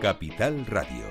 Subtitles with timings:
[0.00, 1.04] Capital Radio.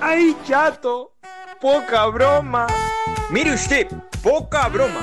[0.00, 1.16] ¡Ay, chato!
[1.60, 2.68] ¡Poca broma!
[3.30, 3.88] Mire usted,
[4.22, 5.00] poca broma.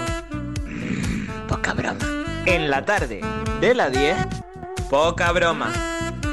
[1.49, 2.05] Poca broma.
[2.45, 3.19] En la tarde
[3.59, 4.15] de la 10,
[4.89, 5.73] poca broma.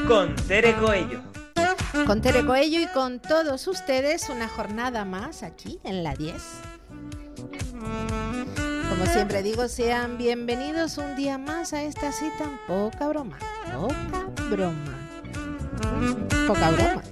[0.07, 1.21] Con Tere Coello.
[2.07, 6.71] Con Tere Coello y con todos ustedes, una jornada más aquí en la 10.
[8.93, 12.61] Como siempre digo, sean bienvenidos un día más a esta cita.
[12.67, 13.39] Poca broma.
[13.73, 15.09] Poca broma.
[16.46, 17.03] Poca broma.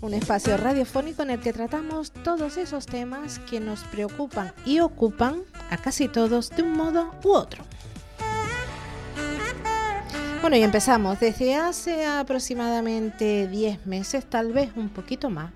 [0.00, 5.42] Un espacio radiofónico en el que tratamos todos esos temas que nos preocupan y ocupan
[5.68, 7.62] a casi todos de un modo u otro.
[10.40, 11.20] Bueno, y empezamos.
[11.20, 15.52] Desde hace aproximadamente 10 meses, tal vez un poquito más,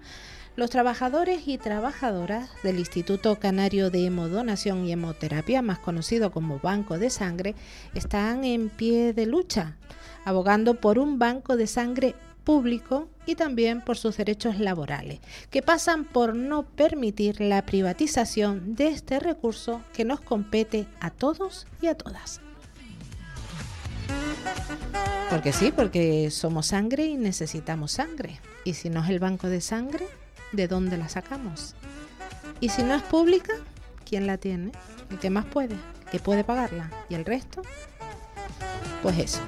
[0.57, 6.99] los trabajadores y trabajadoras del Instituto Canario de Hemodonación y Hemoterapia, más conocido como Banco
[6.99, 7.55] de Sangre,
[7.95, 9.77] están en pie de lucha,
[10.25, 16.05] abogando por un banco de sangre público y también por sus derechos laborales, que pasan
[16.05, 21.95] por no permitir la privatización de este recurso que nos compete a todos y a
[21.95, 22.41] todas.
[25.31, 28.41] Porque sí, porque somos sangre y necesitamos sangre.
[28.65, 30.07] Y si no es el banco de sangre,
[30.53, 31.75] ¿de dónde la sacamos?
[32.61, 33.53] Y si no es pública,
[34.05, 34.73] ¿quién la tiene?
[35.11, 35.77] El que más puede,
[36.11, 36.91] que puede pagarla.
[37.09, 37.63] ¿Y el resto?
[39.03, 39.41] Pues eso.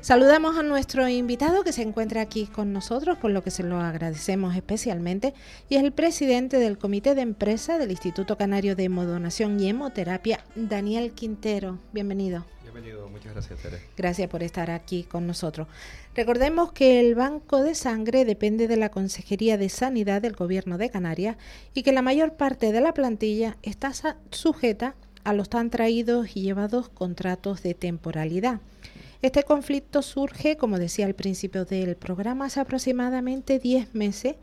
[0.00, 3.80] Saludamos a nuestro invitado que se encuentra aquí con nosotros, por lo que se lo
[3.80, 5.32] agradecemos especialmente,
[5.70, 10.44] y es el presidente del Comité de Empresa del Instituto Canario de Hemodonación y Hemoterapia,
[10.54, 11.78] Daniel Quintero.
[11.94, 12.44] Bienvenido.
[12.74, 13.60] Bienvenido, muchas gracias.
[13.96, 15.68] Gracias por estar aquí con nosotros.
[16.16, 20.90] Recordemos que el Banco de Sangre depende de la Consejería de Sanidad del Gobierno de
[20.90, 21.36] Canarias
[21.72, 23.92] y que la mayor parte de la plantilla está
[24.32, 28.60] sujeta a los tan traídos y llevados contratos de temporalidad.
[29.22, 34.34] Este conflicto surge, como decía al principio del programa, hace aproximadamente 10 meses,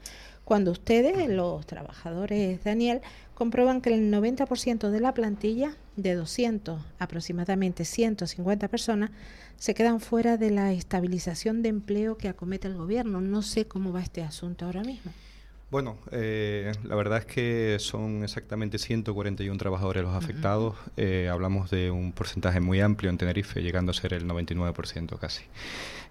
[0.46, 3.02] cuando ustedes, los trabajadores, Daniel,
[3.42, 9.10] comprueban que el 90% de la plantilla, de 200, aproximadamente 150 personas,
[9.58, 13.20] se quedan fuera de la estabilización de empleo que acomete el gobierno.
[13.20, 15.12] No sé cómo va este asunto ahora mismo.
[15.72, 20.76] Bueno, eh, la verdad es que son exactamente 141 trabajadores los afectados.
[20.98, 25.46] eh, hablamos de un porcentaje muy amplio en Tenerife, llegando a ser el 99% casi.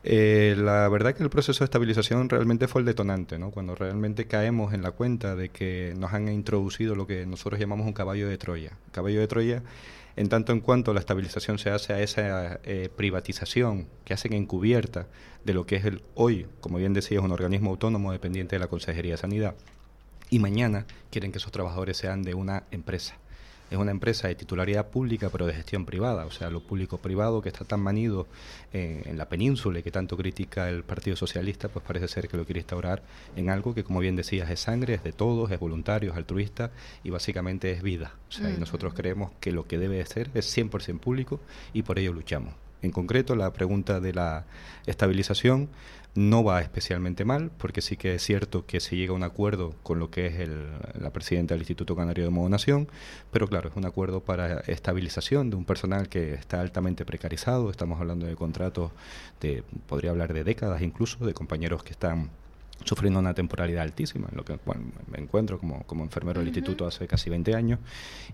[0.02, 3.50] Eh, la verdad que el proceso de estabilización realmente fue el detonante, ¿no?
[3.50, 7.86] Cuando realmente caemos en la cuenta de que nos han introducido lo que nosotros llamamos
[7.86, 8.78] un caballo de Troya.
[8.92, 9.62] Caballo de Troya
[10.20, 15.06] en tanto en cuanto la estabilización se hace a esa eh, privatización que hacen encubierta
[15.46, 18.66] de lo que es el hoy, como bien decía, un organismo autónomo dependiente de la
[18.66, 19.54] Consejería de Sanidad,
[20.28, 23.19] y mañana quieren que esos trabajadores sean de una empresa.
[23.70, 27.48] Es una empresa de titularidad pública pero de gestión privada, o sea, lo público-privado que
[27.48, 28.26] está tan manido
[28.72, 32.36] eh, en la península y que tanto critica el Partido Socialista, pues parece ser que
[32.36, 33.02] lo quiere instaurar
[33.36, 36.72] en algo que, como bien decías, es sangre, es de todos, es voluntario, es altruista
[37.04, 38.14] y básicamente es vida.
[38.28, 41.40] O sea, y nosotros creemos que lo que debe de ser es 100% público
[41.72, 42.54] y por ello luchamos.
[42.82, 44.46] En concreto, la pregunta de la
[44.86, 45.68] estabilización
[46.14, 49.74] no va especialmente mal, porque sí que es cierto que se llega a un acuerdo
[49.82, 50.66] con lo que es el,
[50.98, 52.88] la presidenta del Instituto Canario de Modonación,
[53.30, 58.00] pero claro, es un acuerdo para estabilización de un personal que está altamente precarizado, estamos
[58.00, 58.90] hablando de contratos
[59.40, 62.30] de, podría hablar de décadas incluso, de compañeros que están
[62.84, 66.52] sufriendo una temporalidad altísima, en lo que bueno, me encuentro como, como enfermero del uh
[66.52, 66.56] -huh.
[66.56, 67.78] instituto hace casi 20 años,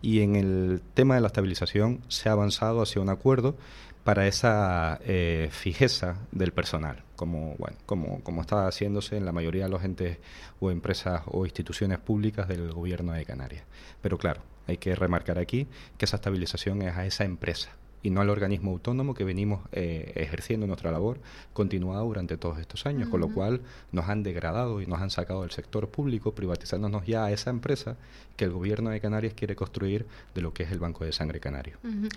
[0.01, 3.57] y en el tema de la estabilización se ha avanzado hacia un acuerdo
[4.06, 9.65] para esa eh, fijeza del personal, como, bueno, como, como está haciéndose en la mayoría
[9.65, 10.19] de los entes
[10.61, 13.65] o empresas o instituciones públicas del gobierno de Canarias.
[14.03, 15.66] Pero claro, hay que remarcar aquí
[15.99, 20.12] que esa estabilización es a esa empresa, y no al organismo autónomo que venimos eh,
[20.15, 21.19] ejerciendo nuestra labor
[21.53, 23.11] continuada durante todos estos años, uh -huh.
[23.11, 27.25] con lo cual nos han degradado y nos han sacado del sector público, privatizándonos ya
[27.25, 27.97] a esa empresa
[28.37, 31.41] que el gobierno de Canarias quiere construir de lo que es el Banco de Sangre
[31.41, 31.78] Canario.
[31.83, 32.09] Uh -huh.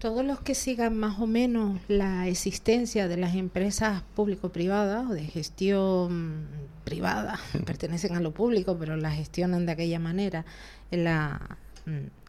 [0.00, 5.24] Todos los que sigan más o menos la existencia de las empresas público-privadas o de
[5.24, 6.46] gestión
[6.84, 10.46] privada, pertenecen a lo público, pero la gestionan de aquella manera,
[10.90, 11.58] en la,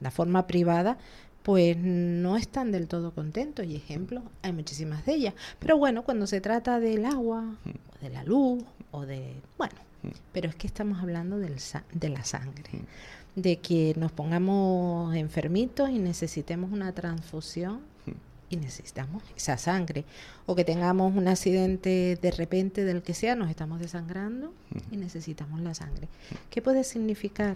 [0.01, 0.97] la forma privada,
[1.43, 5.33] pues no están del todo contentos y ejemplos hay muchísimas de ellas.
[5.57, 9.33] Pero bueno, cuando se trata del agua, o de la luz, o de...
[9.57, 9.75] bueno,
[10.33, 11.55] pero es que estamos hablando del,
[11.93, 12.81] de la sangre,
[13.35, 17.81] de que nos pongamos enfermitos y necesitemos una transfusión
[18.49, 20.03] y necesitamos esa sangre,
[20.45, 24.53] o que tengamos un accidente de repente del que sea, nos estamos desangrando
[24.91, 26.09] y necesitamos la sangre.
[26.49, 27.55] ¿Qué puede significar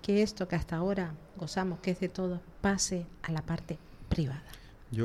[0.00, 3.76] que esto que hasta ahora gozamos, que es de todo, pase a la parte
[4.08, 4.42] privada?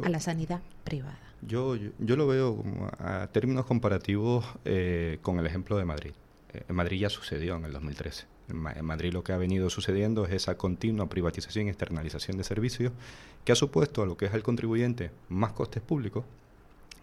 [0.03, 1.19] a la sanidad privada.
[1.41, 2.63] Yo, yo, lo veo
[2.97, 6.11] a términos comparativos eh, con el ejemplo de Madrid.
[6.53, 8.25] Eh, en Madrid ya sucedió en el 2013.
[8.49, 12.91] En, Madrid lo que ha venido sucediendo es esa continua privatización y externalización de servicios
[13.43, 16.25] que ha supuesto a lo que es el contribuyente más costes públicos.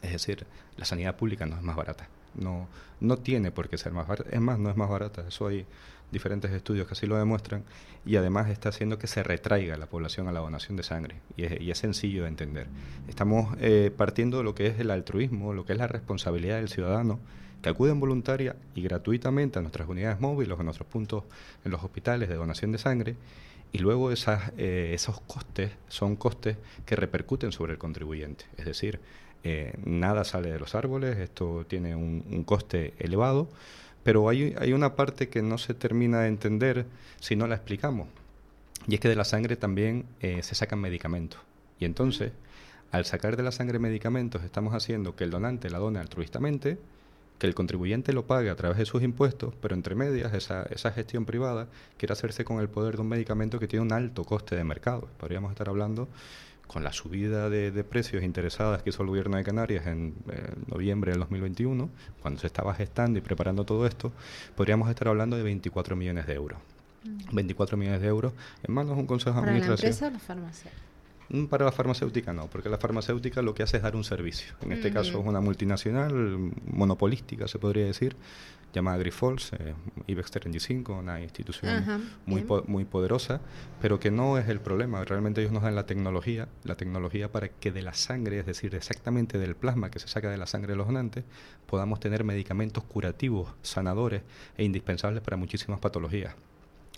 [0.03, 0.47] Es decir,
[0.77, 2.09] la sanidad pública no es más barata.
[2.35, 2.67] No,
[3.01, 4.31] no tiene por qué ser más barata.
[4.31, 5.25] Es más, no es más barata.
[5.29, 5.67] Eso hay
[6.11, 7.63] diferentes estudios que así lo demuestran.
[8.05, 11.17] Y además está haciendo que se retraiga la población a la donación de sangre.
[11.37, 12.67] Y es, y es sencillo de entender.
[13.07, 16.69] Estamos eh, partiendo de lo que es el altruismo, lo que es la responsabilidad del
[16.69, 17.21] ciudadano
[17.63, 21.25] que acuden voluntaria y gratuitamente a nuestras unidades móviles, a nuestros puntos
[21.65, 23.17] en los hospitales de donación de sangre,
[23.73, 28.45] y luego esas, eh, esos costes son costes que repercuten sobre el contribuyente.
[28.59, 29.01] Es decir,
[29.45, 33.49] eh, nada sale de los árboles, esto tiene un, coste elevado,
[34.03, 36.87] pero hay, hay, una parte que no se termina de entender
[37.19, 38.09] si no la explicamos.
[38.87, 41.41] Y es que de la sangre también eh, se sacan medicamentos.
[41.79, 42.33] Y entonces,
[42.91, 46.79] al sacar de la sangre medicamentos, estamos haciendo que el donante la done altruistamente,
[47.43, 50.93] que el contribuyente lo pague a través de sus impuestos, pero entre medias esa, esa
[50.93, 51.67] gestión privada
[51.97, 55.09] quiere hacerse con el poder de un medicamento que tiene un alto coste de mercado.
[55.19, 56.07] Podríamos estar hablando
[56.69, 61.11] con la subida de, precios interesadas que hizo el gobierno de Canarias en eh, noviembre
[61.11, 61.91] del 2021,
[62.23, 64.13] cuando se estaba gestando y preparando todo esto,
[64.55, 66.61] podríamos estar hablando de 24 millones de euros.
[67.33, 67.81] 24 mm.
[67.81, 69.91] millones de euros en manos de un consejo de administración.
[69.91, 70.71] ¿Para la empresa o la farmacia?
[71.49, 74.55] Para la farmacéutica no, porque la farmacéutica lo que hace es dar un servicio.
[74.61, 78.17] En este caso es una multinacional, monopolística se podría decir,
[78.75, 79.75] llamada Grifols, eh,
[80.07, 83.41] IBEX 35, una institución muy, muy poderosa,
[83.81, 85.05] pero que no es el problema.
[85.05, 88.75] Realmente ellos nos dan la tecnología, la tecnología para que de la sangre, es decir,
[88.75, 91.25] exactamente del plasma que se saca de la sangre de los donantes,
[91.67, 94.23] podamos tener medicamentos curativos, sanadores
[94.57, 96.35] e indispensables para muchísimas patologías.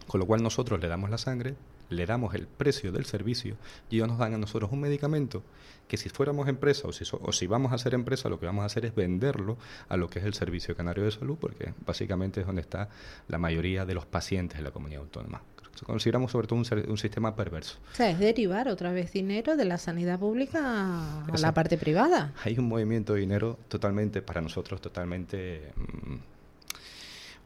[0.09, 1.55] Con lo cual nosotros le damos la sangre,
[1.91, 3.57] le damos el precio del servicio
[3.91, 5.43] y ellos nos dan a nosotros un medicamento
[5.89, 8.63] que si fuéramos empresa o si, o si vamos a ser empresa, lo que vamos
[8.63, 9.59] a hacer es venderlo
[9.89, 12.89] a lo que es el Servicio Canario de Salud, porque básicamente es donde está
[13.29, 15.43] la mayoría de los pacientes de la comunidad autónoma.
[15.85, 17.79] Consideramos sobre todo un, sistema perverso.
[17.93, 22.33] O sea, es derivar otra vez dinero de la sanidad pública a la parte privada.
[22.45, 26.15] Hay un movimiento de dinero totalmente, para nosotros, totalmente mm,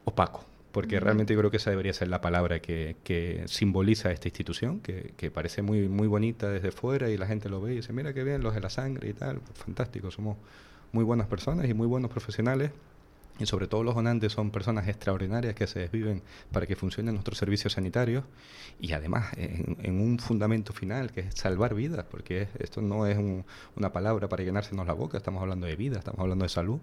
[0.05, 4.27] opaco porque realmente yo creo que esa debería ser la palabra que, que simboliza esta
[4.27, 7.75] institución, que, que, parece muy, muy bonita desde fuera y la gente lo ve y
[7.77, 10.37] dice, mira qué bien, los de la sangre y tal, fantástico, somos
[10.91, 12.71] muy buenas personas y muy buenos profesionales.
[13.39, 16.21] Y sobre todo los donantes son personas extraordinarias que se desviven
[16.51, 18.25] para que funcionen nuestros servicios sanitarios.
[18.81, 23.17] Y además en, un fundamento final que es salvar vidas, porque esto no es
[23.77, 26.79] una palabra para llenársenos la boca, estamos hablando de vida, estamos hablando de salud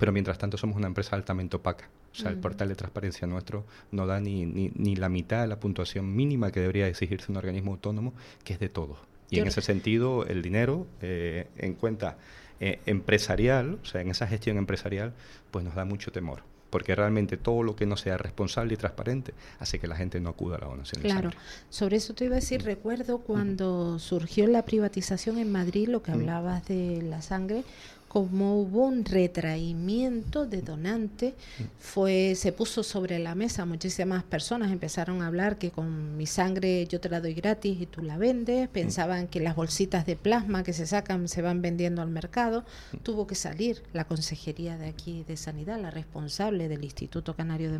[0.00, 1.90] pero mientras tanto somos una empresa altamente opaca.
[2.12, 5.60] O sea, el portal de transparencia nuestro no da ni, ni, la mitad de la
[5.60, 8.98] puntuación mínima que debería exigirse un organismo autónomo, que es de todos.
[9.28, 12.16] Y en ese sentido, el dinero eh, en cuenta
[12.60, 15.12] eh, empresarial, o sea, en esa gestión empresarial,
[15.50, 16.42] pues nos da mucho temor.
[16.70, 20.30] Porque realmente todo lo que no sea responsable y transparente hace que la gente no
[20.30, 21.02] acuda a la donación.
[21.02, 21.30] Claro,
[21.68, 26.12] sobre eso te iba a decir, recuerdo cuando surgió la privatización en Madrid, lo que
[26.12, 27.64] hablabas de la sangre,
[28.10, 31.36] como hubo un retraimiento de donante,
[31.78, 36.88] fue, se puso sobre la mesa, muchísimas personas empezaron a hablar que con mi sangre
[36.88, 40.64] yo te la doy gratis y tú la vendes, pensaban que las bolsitas de plasma
[40.64, 42.64] que se sacan se van vendiendo al mercado,
[43.04, 47.78] tuvo que salir la consejería de aquí de Sanidad, la responsable del Instituto Canario de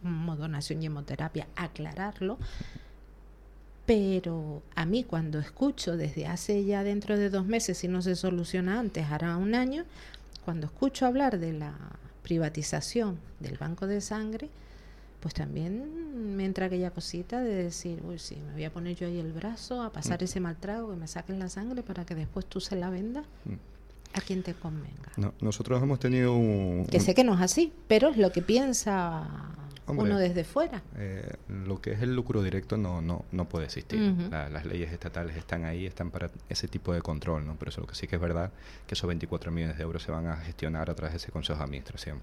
[0.00, 2.38] Modonación y Hemoterapia, aclararlo
[3.86, 8.16] pero a mí cuando escucho desde hace ya dentro de dos meses, si no se
[8.16, 9.84] soluciona antes, hará un año,
[10.44, 11.74] cuando escucho hablar de la
[12.22, 14.50] privatización del banco de sangre,
[15.20, 19.06] pues también me entra aquella cosita de decir, uy, sí, me voy a poner yo
[19.06, 20.24] ahí el brazo a pasar mm.
[20.24, 23.24] ese mal trago, que me saquen la sangre para que después tú se la vendas.
[23.44, 23.54] Mm.
[24.14, 25.12] A quien te convenga.
[25.40, 26.86] nosotros hemos tenido un...
[26.90, 29.28] Que sé que no es así, pero es lo que piensa
[29.86, 30.82] uno desde fuera.
[30.96, 34.00] Eh, lo que es el lucro directo no, no, no puede existir.
[34.30, 37.56] las leyes estatales están ahí, están para ese tipo de control, ¿no?
[37.58, 38.50] Pero eso lo que sí que es verdad,
[38.86, 41.58] que esos 24 millones de euros se van a gestionar a través de ese Consejo
[41.58, 42.20] de Administración.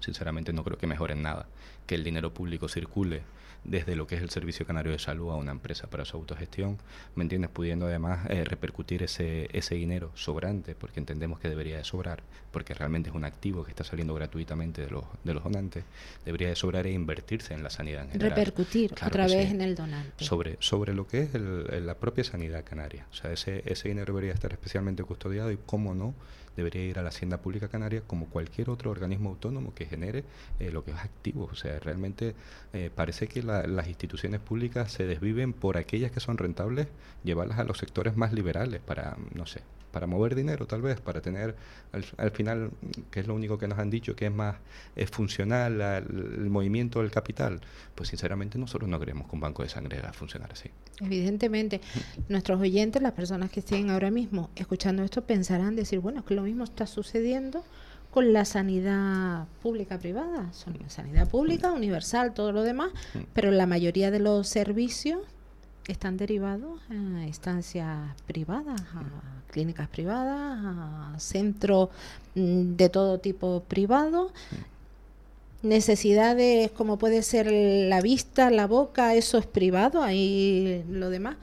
[0.00, 1.46] Sinceramente no creo que mejoren nada.
[1.86, 3.22] Que el dinero público circule
[3.64, 6.78] desde lo que es el Servicio Canario de Salud a una empresa para su autogestión,
[7.14, 7.50] ¿me entiendes?
[7.50, 12.74] Pudiendo además eh, repercutir ese, ese dinero sobrante, porque entendemos que debería de sobrar, porque
[12.74, 15.84] realmente es un activo que está saliendo gratuitamente de los, de los donantes,
[16.24, 18.30] debería de sobrar e invertirse en la sanidad en general.
[18.30, 20.24] Repercutir otra vez en el donante.
[20.24, 23.06] Sobre, sobre lo que es la propia sanidad canaria.
[23.10, 26.14] O sea, ese, ese dinero debería estar especialmente custodiado y, cómo no,
[26.56, 30.24] debería ir a la Hacienda Pública Canaria como cualquier otro organismo autónomo que genere
[30.60, 31.48] eh, lo que es activo.
[31.50, 32.34] O sea, realmente
[32.72, 36.88] eh, parece que las instituciones públicas se desviven por aquellas que son rentables,
[37.24, 41.20] llevarlas a los sectores más liberales para, no sé, para mover dinero tal vez, para
[41.20, 41.54] tener
[41.92, 42.70] al, final,
[43.10, 44.56] que es lo único que nos han dicho, que es más
[44.96, 47.60] es funcional el movimiento del capital,
[47.94, 50.70] pues sinceramente nosotros no creemos que un banco de sangre va a funcionar así.
[51.00, 51.80] Evidentemente,
[52.28, 56.34] nuestros oyentes, las personas que estén ahora mismo escuchando esto, pensarán decir, bueno, es que
[56.34, 57.62] lo mismo está sucediendo
[58.12, 63.18] con la sanidad pública privada, son sanidad pública, universal, todo lo demás, mm.
[63.32, 65.20] pero la mayoría de los servicios
[65.88, 71.88] están derivados a instancias privadas, a clínicas privadas, a centros
[72.34, 74.30] mm, de todo tipo privados.
[75.62, 81.36] Necesidades como puede ser la vista, la boca, eso es privado, ahí lo demás.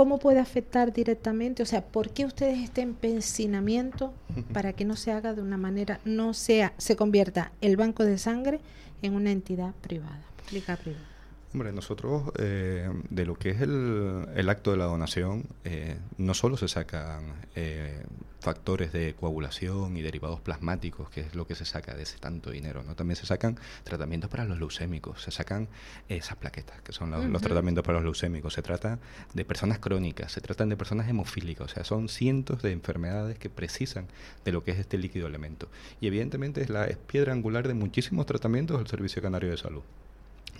[0.00, 1.62] ¿Cómo puede afectar directamente?
[1.62, 4.14] O sea, ¿por qué ustedes este empecinamiento
[4.50, 8.16] para que no se haga de una manera, no sea, se convierta el banco de
[8.16, 8.60] sangre
[9.02, 11.09] en una entidad privada, pública privada?
[11.52, 16.56] Hombre, nosotros eh, de lo que es el, acto de la donación, eh, no solo
[16.56, 18.04] se sacan eh,
[18.38, 22.52] factores de coagulación y derivados plasmáticos, que es lo que se saca de ese tanto
[22.52, 22.94] dinero, ¿no?
[22.94, 25.68] También se sacan tratamientos para los leucémicos, se sacan
[26.08, 29.00] esas plaquetas, que son los, tratamientos para los leucémicos, se trata
[29.34, 33.50] de personas crónicas, se tratan de personas hemofílicas, o sea, son cientos de enfermedades que
[33.50, 34.06] precisan
[34.44, 35.68] de lo que es este líquido elemento.
[36.00, 39.82] Y evidentemente es la es piedra angular de muchísimos tratamientos del Servicio Canario de Salud.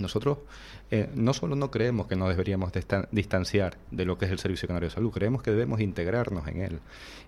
[0.01, 0.39] Nosotros
[0.91, 2.73] eh, no solo no creemos que nos deberíamos
[3.11, 6.61] distanciar de lo que es el Servicio Canario de Salud, creemos que debemos integrarnos en
[6.63, 6.81] él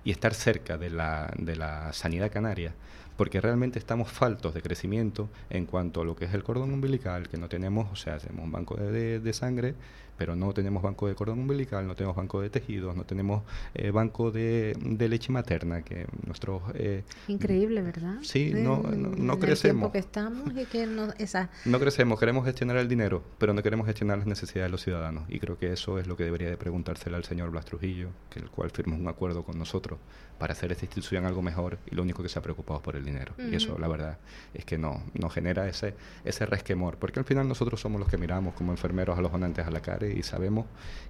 [0.05, 2.75] y estar cerca de la, de la sanidad canaria,
[3.16, 7.28] porque realmente estamos faltos de crecimiento en cuanto a lo que es el cordón umbilical,
[7.28, 9.75] que no tenemos, o sea, tenemos un banco de sangre
[10.16, 13.42] pero no tenemos banco de cordón umbilical, no tenemos banco de tejidos, no tenemos
[13.75, 14.76] eh, banco de,
[15.09, 16.62] leche materna, que nuestros...
[16.75, 18.19] Eh, Increíble, ¿verdad?
[18.23, 19.90] Sí, no, no, crecemos.
[19.90, 21.50] que estamos y que no, esa...
[21.64, 25.25] no crecemos, queremos gestionar el dinero, pero no queremos gestionar las necesidades de los ciudadanos.
[25.28, 28.38] Y creo que eso es lo que debería de preguntárselo al señor Blas Trujillo, que
[28.38, 29.99] el cual firmó un acuerdo con nosotros
[30.39, 32.97] para hacer esta institución algo mejor y lo único que se ha preocupado es por
[32.97, 33.35] el dinero.
[33.39, 34.19] Y eso, la verdad,
[34.55, 38.19] es que no, no genera ese, ese resquemor, porque al final nosotros somos los que
[38.19, 40.67] miramos como enfermeros a los donantes a la cara y sabemos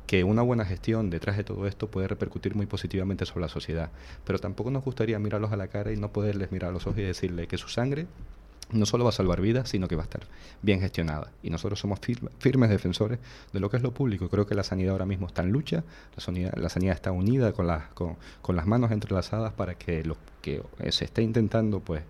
[0.07, 3.91] que una buena gestión detrás de todo esto puede repercutir muy positivamente sobre la sociedad.
[4.25, 6.99] Pero tampoco nos gustaría mirarlos a la cara y no poderles mirar a los ojos
[6.99, 8.07] y decirle que su sangre
[8.73, 10.23] no solo va a salvar vidas, sino que va a estar
[10.63, 11.31] bien gestionada.
[11.43, 12.01] Y nosotros somos
[12.39, 13.19] firmes defensores
[13.53, 14.29] de lo que es lo público.
[14.29, 15.85] Creo que la sanidad ahora mismo está en lucha,
[16.17, 20.05] la sanidad, la sanidad está unida con las, con, con, las manos entrelazadas para que
[20.05, 22.03] lo que se esté intentando, pues,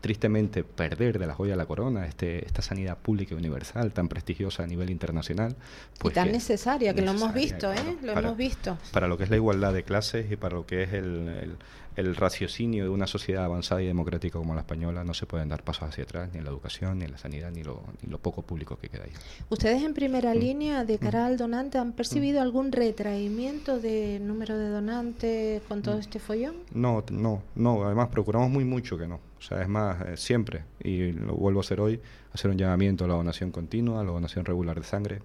[0.00, 4.08] tristemente perder de la joya de la corona, este, esta sanidad pública y universal tan
[4.08, 5.56] prestigiosa a nivel internacional.
[5.98, 7.96] Pues y tan necesaria, que lo hemos visto, ¿eh?
[8.02, 8.78] Lo hemos visto.
[8.92, 11.87] Para lo que es la igualdad de clases y para lo que es el el
[12.16, 15.88] raciocinio de una sociedad avanzada y democrática como la española no se pueden dar pasos
[15.88, 18.42] hacia atrás, ni en la educación, ni en la sanidad, ni lo, ni lo poco
[18.42, 19.12] público que queda ahí.
[19.48, 20.38] ¿Ustedes en primera mm.
[20.38, 21.26] línea, de cara mm.
[21.26, 22.42] al donante, han percibido mm.
[22.42, 26.54] algún retraimiento de número de donantes con todo este follón?
[26.72, 27.84] No, no, no.
[27.84, 29.16] Además, procuramos muy mucho que no.
[29.38, 32.00] O sea, es más, eh, siempre, y lo vuelvo a hacer hoy,
[32.32, 35.20] hacer un llamamiento a la donación continua, a la donación regular de sangre.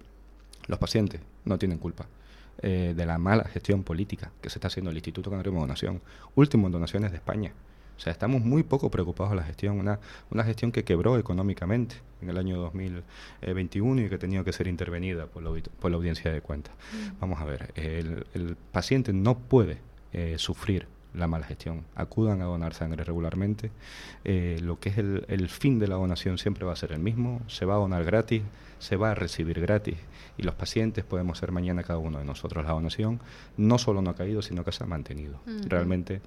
[0.66, 2.06] Los pacientes no tienen culpa.
[2.62, 6.00] Eh, de la mala gestión política que se está haciendo el Instituto Canario de Donación,
[6.34, 7.52] último en donaciones de España.
[7.96, 9.98] O sea, estamos muy poco preocupados de la gestión, una,
[10.30, 14.66] una gestión que quebró económicamente en el año 2021 y que ha tenido que ser
[14.66, 16.74] intervenida por la, por la audiencia de cuentas.
[16.92, 17.20] Mm.
[17.20, 19.78] Vamos a ver, el, el paciente no puede
[20.12, 21.84] eh, sufrir la mala gestión.
[21.94, 23.70] Acudan a donar sangre regularmente.
[24.24, 26.98] Eh, lo que es el, el, fin de la donación siempre va a ser el
[26.98, 27.40] mismo.
[27.46, 28.42] Se va a donar gratis,
[28.78, 29.96] se va a recibir gratis.
[30.36, 32.64] Y los pacientes podemos ser mañana cada uno de nosotros.
[32.64, 33.20] La donación
[33.56, 35.40] no solo no ha caído, sino que se ha mantenido.
[35.66, 36.20] Realmente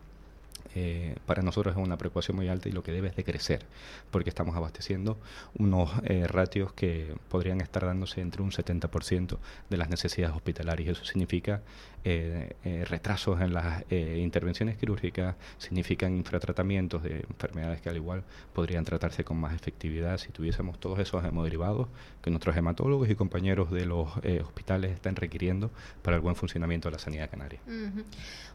[0.75, 3.65] eh, para nosotros es una preocupación muy alta y lo que debe es de crecer,
[4.11, 5.17] porque estamos abasteciendo
[5.57, 9.37] unos eh, ratios que podrían estar dándose entre un 70%
[9.69, 10.97] de las necesidades hospitalarias.
[10.97, 11.61] Eso significa
[12.03, 12.55] eh,
[12.89, 19.37] retrasos en las intervenciones quirúrgicas, significan infratratamientos de enfermedades que al igual podrían tratarse con
[19.37, 21.87] más efectividad si tuviésemos todos esos hemoderivados
[22.21, 24.09] que nuestros hematólogos y compañeros de los
[24.43, 25.69] hospitales están requiriendo
[26.01, 27.59] para el buen funcionamiento de la sanidad canaria.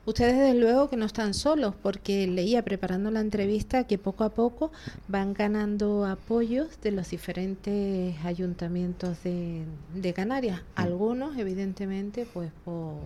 [0.04, 4.30] Ustedes desde luego que no están solos, porque leía preparando la entrevista que poco a
[4.30, 4.72] poco
[5.06, 10.60] van ganando apoyos de los diferentes ayuntamientos de, Canarias.
[10.60, 10.64] Mm.
[10.80, 12.96] Algunos, evidentemente, pues por,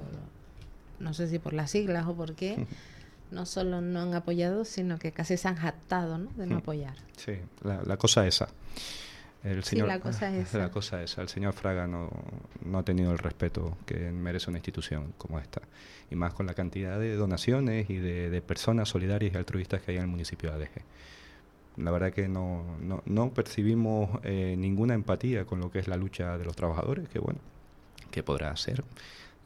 [0.98, 2.66] no sé si por las siglas o por qué,
[3.30, 6.30] no solo no han apoyado, sino que casi se han jactado ¿no?
[6.36, 6.94] de no apoyar.
[7.18, 8.48] Sí, la, la cosa esa.
[9.44, 11.22] El señor, la cosa es La cosa esa.
[11.22, 12.10] El señor Fraga no,
[12.64, 15.62] no ha tenido el respeto que merece una institución como esta.
[16.10, 19.96] Y más con la cantidad de donaciones y de, personas solidarias y altruistas que hay
[19.98, 20.82] en el municipio de Adeje.
[21.76, 22.64] La verdad que no,
[23.04, 27.18] no, percibimos eh, ninguna empatía con lo que es la lucha de los trabajadores, que
[27.18, 27.40] bueno,
[28.10, 28.82] que podrá ser.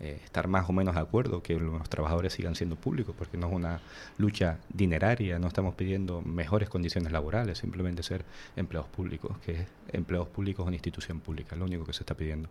[0.03, 3.49] Eh, estar más o menos de acuerdo que los trabajadores sigan siendo públicos, porque no
[3.49, 3.81] es una
[4.17, 8.25] lucha dineraria, no estamos pidiendo mejores condiciones laborales, simplemente ser
[8.57, 12.49] empleados públicos, que es empleados públicos una institución pública, lo único que se está pidiendo.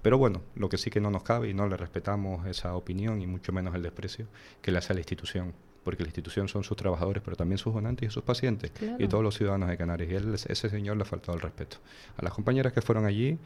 [0.00, 3.20] Pero bueno, lo que sí que no nos cabe y no le respetamos esa opinión
[3.20, 4.28] y mucho menos el desprecio
[4.60, 7.74] que le hace a la institución porque la institución son sus trabajadores, pero también sus
[7.74, 10.10] donantes y sus pacientes, y todos los ciudadanos de Canarias.
[10.12, 11.78] Y él, ese señor le ha faltado el respeto.
[12.16, 13.36] A las compañeras que fueron allí,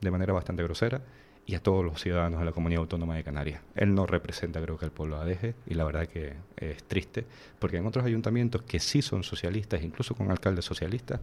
[0.00, 1.02] de manera bastante grosera,
[1.46, 3.60] y a todos los ciudadanos de la comunidad autónoma de Canarias.
[3.74, 7.24] Él no representa, creo que, el pueblo adeje y la verdad que es triste,
[7.58, 11.20] porque en otros ayuntamientos que sí son socialistas, incluso con alcaldes socialistas,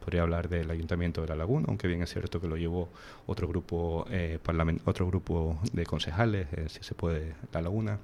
[0.00, 2.90] podría hablar del ayuntamiento de La Laguna, aunque bien es cierto que lo llevó
[3.26, 4.38] otro grupo, eh,
[4.84, 7.98] otro grupo de concejales, eh, si se puede, La Laguna,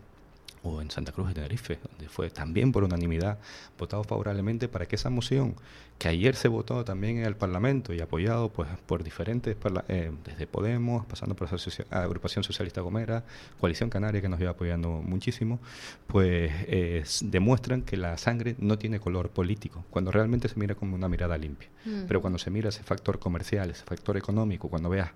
[0.62, 3.38] o en Santa Cruz de Tenerife, donde fue también por unanimidad
[3.79, 5.57] votado favorablemente para que esa moción,
[5.99, 9.57] que ayer se votó también en el Parlamento y apoyado pues por diferentes,
[9.88, 13.25] eh, desde Podemos, pasando por la Agrupación Socialista Gomera,
[13.59, 15.61] Coalición Canaria, que nos iba apoyando muchísimo,
[16.07, 16.52] pues
[17.23, 21.37] demuestran que la sangre no tiene color político, cuando realmente se mira como una mirada
[21.37, 21.69] limpia.
[22.07, 25.11] Pero cuando se mira ese factor comercial, ese factor económico, cuando veas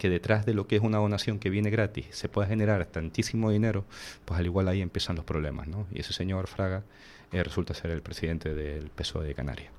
[0.00, 3.50] que detrás de lo que es una donación que viene gratis se pueda generar tantísimo
[3.50, 3.84] dinero,
[4.24, 5.86] pues al igual ahí empiezan los problemas, ¿no?
[5.92, 6.84] Y ese señor Fraga
[7.32, 9.70] eh, resulta ser el presidente del PSOE de Canarias.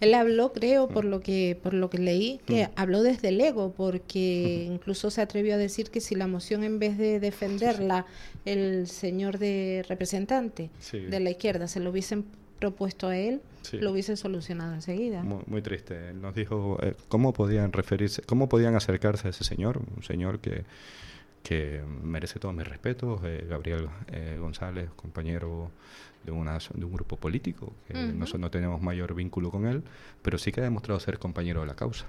[0.00, 1.08] Él habló, creo, por mm.
[1.08, 2.70] lo que por lo que leí, que mm.
[2.76, 6.78] habló desde el ego, porque incluso se atrevió a decir que si la moción en
[6.78, 8.04] vez de defenderla
[8.44, 12.26] el señor de representante de la izquierda se lo hubiesen
[12.62, 13.40] propuesto a él,
[13.72, 15.24] lo hubiese solucionado enseguida.
[15.24, 16.12] Muy, triste.
[16.14, 20.64] Nos dijo eh, cómo podían referirse, cómo podían acercarse a ese señor, un señor que,
[21.42, 25.72] que merece todos mis respetos, eh, Gabriel eh, González, compañero
[26.24, 29.82] de, una, de un grupo político, que nosotros no tenemos mayor vínculo con él,
[30.22, 32.06] pero sí que ha demostrado ser compañero de la causa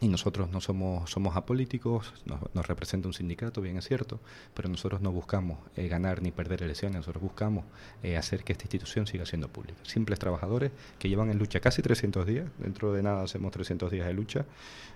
[0.00, 4.20] y nosotros no somos, somos apolíticos, nos, representa un sindicato, bien es cierto,
[4.52, 7.64] pero nosotros no buscamos eh, ganar ni perder elecciones, nosotros buscamos
[8.02, 9.78] eh, hacer que esta institución siga siendo pública.
[9.84, 14.06] Simples trabajadores que llevan en lucha casi 300 días, dentro de nada hacemos 300 días
[14.06, 14.46] de lucha,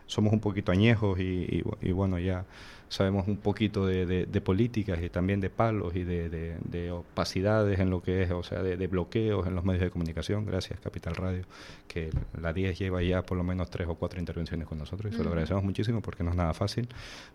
[0.07, 2.45] somos un poquito añejos y, bueno, ya
[2.89, 8.23] sabemos un poquito de, políticas y también de palos y de, opacidades en lo que
[8.23, 10.47] es, o sea, de, bloqueos en los medios de comunicación.
[10.47, 11.45] Gracias, Capital Radio,
[11.87, 15.17] que la 10 lleva ya por lo menos tres o cuatro intervenciones con nosotros y
[15.17, 16.89] se lo agradecemos muchísimo porque no es nada fácil,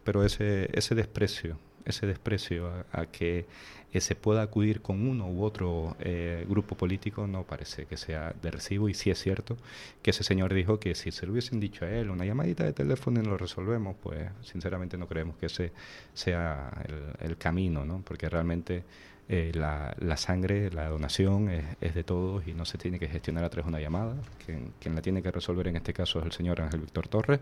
[0.04, 3.46] pero ese, ese desprecio ese desprecio a, que
[3.94, 8.34] eh, se pueda acudir con uno u otro eh, grupo político no parece que sea
[8.42, 9.56] de recibo y sí es cierto
[10.02, 12.74] que ese señor dijo que si se lo hubiesen dicho a él una llamadita de
[12.74, 15.72] teléfono y lo resolvemos, pues sinceramente no creemos que ese
[16.14, 16.72] sea
[17.20, 18.02] el, camino, ¿no?
[18.06, 18.84] porque realmente
[19.30, 23.08] eh, la, la, sangre, la donación es, es, de todos y no se tiene que
[23.08, 24.16] gestionar a través de una llamada.
[24.46, 27.42] Quien, quien la tiene que resolver en este caso es el señor Ángel Víctor Torres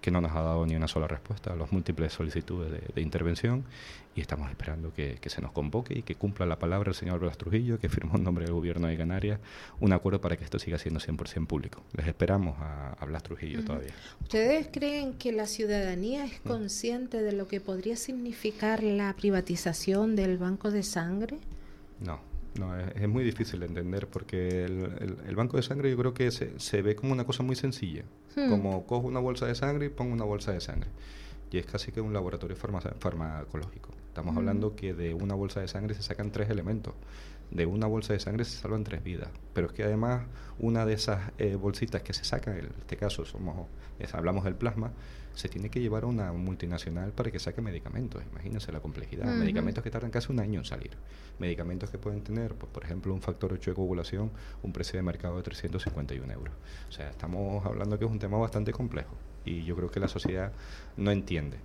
[0.00, 3.64] que no nos ha dado ni una sola respuesta a las múltiples solicitudes de, intervención
[4.14, 7.36] y estamos esperando que, se nos convoque y que cumpla la palabra el señor Blas
[7.36, 9.40] Trujillo, que firmó en nombre del gobierno de Canarias
[9.80, 11.82] un acuerdo para que esto siga siendo 100% público.
[11.96, 13.92] Les esperamos a, Blas Trujillo todavía.
[14.20, 16.48] ¿Ustedes creen que la ciudadanía es mm.
[16.48, 21.38] consciente de lo que podría significar la privatización del banco de sangre?
[22.00, 22.20] No,
[22.58, 26.58] no, es, muy difícil de entender porque el, banco de sangre yo creo que se,
[26.58, 28.04] se ve como una cosa muy sencilla.
[28.34, 28.50] Hmm.
[28.50, 30.90] Como cojo una bolsa de sangre y pongo una bolsa de sangre.
[31.50, 33.90] Y es casi que un laboratorio farmacológico.
[34.08, 34.38] Estamos hmm.
[34.38, 36.94] hablando que de una bolsa de sangre se sacan tres elementos.
[37.50, 39.28] De una bolsa de sangre se salvan tres vidas.
[39.52, 40.26] Pero es que además
[40.58, 43.68] una de esas eh, bolsitas que se sacan, en este caso somos,
[44.12, 44.92] hablamos del plasma,
[45.34, 48.22] se tiene que llevar a una multinacional para que saque medicamentos.
[48.32, 49.26] Imagínense la complejidad.
[49.26, 50.92] Medicamentos que tardan casi un año en salir.
[51.38, 54.32] Medicamentos que pueden tener, pues, por ejemplo, un factor 8 de coagulación,
[54.62, 56.54] un precio de mercado de 351 euros.
[56.88, 59.14] O sea, estamos hablando que es un tema bastante complejo
[59.46, 60.52] y yo creo que la sociedad
[60.96, 61.58] no entiende.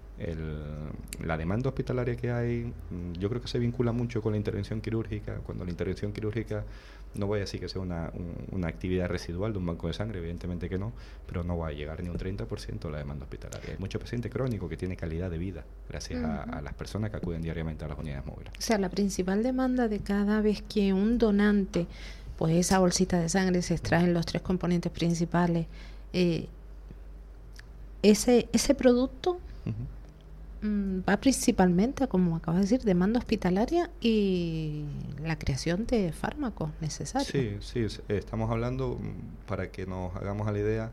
[1.26, 4.80] la demanda hospitalaria que hay, mm, yo creo que se vincula mucho con la intervención
[4.80, 5.38] quirúrgica.
[5.38, 6.64] Cuando la intervención quirúrgica
[7.16, 8.12] no voy a decir que sea una,
[8.52, 10.94] una, actividad residual de un banco de sangre, evidentemente que no,
[11.26, 13.72] pero no va a llegar ni un 30% a la demanda hospitalaria.
[13.72, 17.42] Hay mucho paciente crónico que tiene calidad de vida gracias a, las personas que acuden
[17.42, 18.54] diariamente a las unidades móviles.
[18.58, 21.88] O sea, la principal demanda de cada vez que un donante,
[22.38, 25.68] pues esa bolsita de sangre se extraen los tres componentes principales,
[26.14, 26.48] eh,
[28.02, 29.40] ese, ese producto
[30.62, 34.84] Mm, va principalmente, como acabas de decir, demanda hospitalaria y
[35.24, 37.28] la creación de fármacos necesarios.
[37.28, 40.92] Sí, sí, estamos hablando, mm, para que nos hagamos a la idea,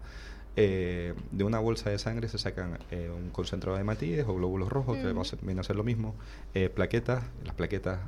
[0.57, 4.71] eh, de una bolsa de sangre se sacan eh, un concentrado de hematíes o glóbulos
[4.71, 6.15] rojos, que viene a ser lo mismo,
[6.55, 8.01] eh, plaquetas, las plaquetas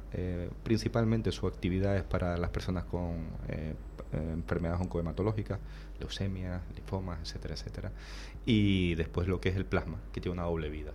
[0.64, 3.18] principalmente su actividad es para las personas con
[4.12, 5.58] enfermedades oncohematológicas,
[5.98, 7.92] leucemia, linfomas, etcétera, etcétera.
[8.46, 10.92] Y después lo que es el plasma, que tiene una doble vida.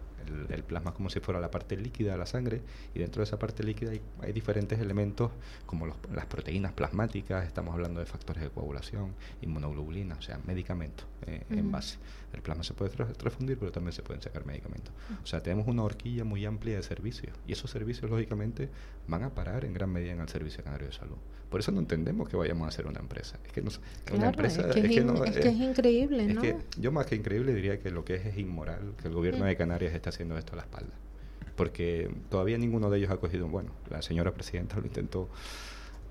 [0.49, 2.61] El, plasma es como si fuera la parte líquida de la sangre
[2.95, 5.31] y dentro de esa parte líquida hay, diferentes elementos
[5.67, 11.43] como las proteínas plasmáticas, estamos hablando de factores de coagulación, inmunoglobulina, o sea, medicamentos eh,
[11.51, 11.99] en base.
[12.35, 14.93] El plasma se puede refundir, pero también se pueden sacar medicamentos.
[15.23, 18.69] O sea, tenemos una horquilla muy amplia de servicios y esos servicios, lógicamente,
[19.07, 21.15] van a parar en gran medida en el Servicio Canario de Salud.
[21.49, 23.39] Por eso no entendemos que vayamos a hacer una empresa.
[23.45, 23.61] Es que
[24.13, 24.79] una empresa es que
[25.49, 26.41] es, increíble, ¿no?
[26.77, 29.55] yo más que increíble diría que lo que es es inmoral que el gobierno de
[29.55, 30.93] Canarias esté haciendo esto a la espalda.
[31.55, 35.29] Porque todavía ninguno de ellos ha cogido, bueno, la señora presidenta lo intentó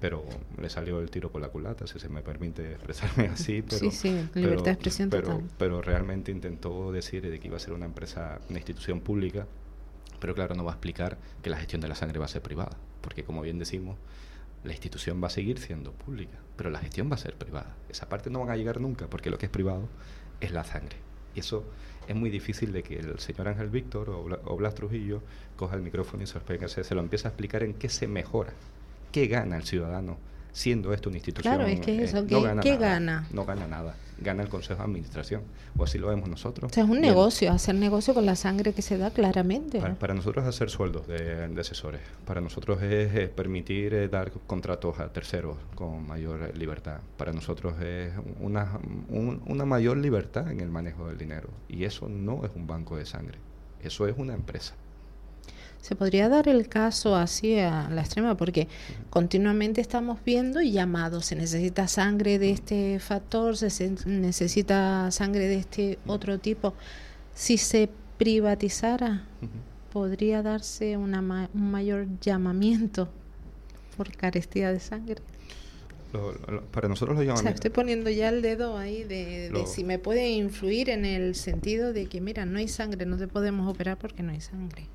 [0.01, 0.25] pero
[0.61, 3.63] le salió el tiro por la culata, si se me permite expresarme así.
[3.63, 7.61] Pero, sí, sí, libertad de expresión pero, Pero realmente intentó decir de que iba a
[7.61, 9.47] ser una empresa, una institución pública,
[10.21, 12.43] pero claro, no va a explicar que la gestión de la sangre va a ser
[12.43, 13.97] privada, porque como bien decimos,
[14.63, 17.77] la institución va a seguir siendo pública, pero la gestión va a ser privada.
[17.89, 19.89] Esa parte no van a llegar nunca, porque lo que es privado
[20.41, 20.97] es la sangre.
[21.35, 21.65] Y eso
[22.09, 25.23] es muy difícil de que el señor Ángel Víctor o, Blas Trujillo
[25.57, 28.55] coja el micrófono y se, se lo empiece a explicar en qué se mejora,
[29.15, 30.19] qué gana el ciudadano
[30.51, 31.55] siendo esto una institución.
[31.55, 33.29] Claro, es que eh, eso, no gana ¿qué gana?
[33.31, 35.43] No gana nada gana el Consejo de Administración,
[35.77, 36.71] o así lo vemos nosotros.
[36.71, 39.81] O sea, es un negocio, hacer negocio con la sangre que se da claramente.
[39.81, 45.13] Para, nosotros es hacer sueldos de, asesores, para nosotros es, permitir eh, dar contratos a
[45.13, 48.79] terceros con mayor libertad, para nosotros es una,
[49.11, 53.05] una mayor libertad en el manejo del dinero, y eso no es un banco de
[53.05, 53.39] sangre,
[53.83, 54.75] eso es una empresa.
[55.85, 58.69] Se podría dar el caso así a la extrema porque
[59.11, 65.99] continuamente estamos viendo llamados, se necesita sangre de este factor, se necesita sangre de este
[66.07, 66.73] otro tipo.
[67.35, 69.27] Si se privatizara,
[69.93, 71.21] podría darse una
[71.53, 73.11] un mayor llamamiento
[73.99, 75.21] por carestía de sangre.
[76.71, 77.53] para nosotros lo llamamos.
[77.53, 81.93] estoy poniendo ya el dedo ahí de, de, si me puede influir en el sentido
[81.93, 84.89] de que, mira, no hay sangre, no te podemos operar porque no hay sangre.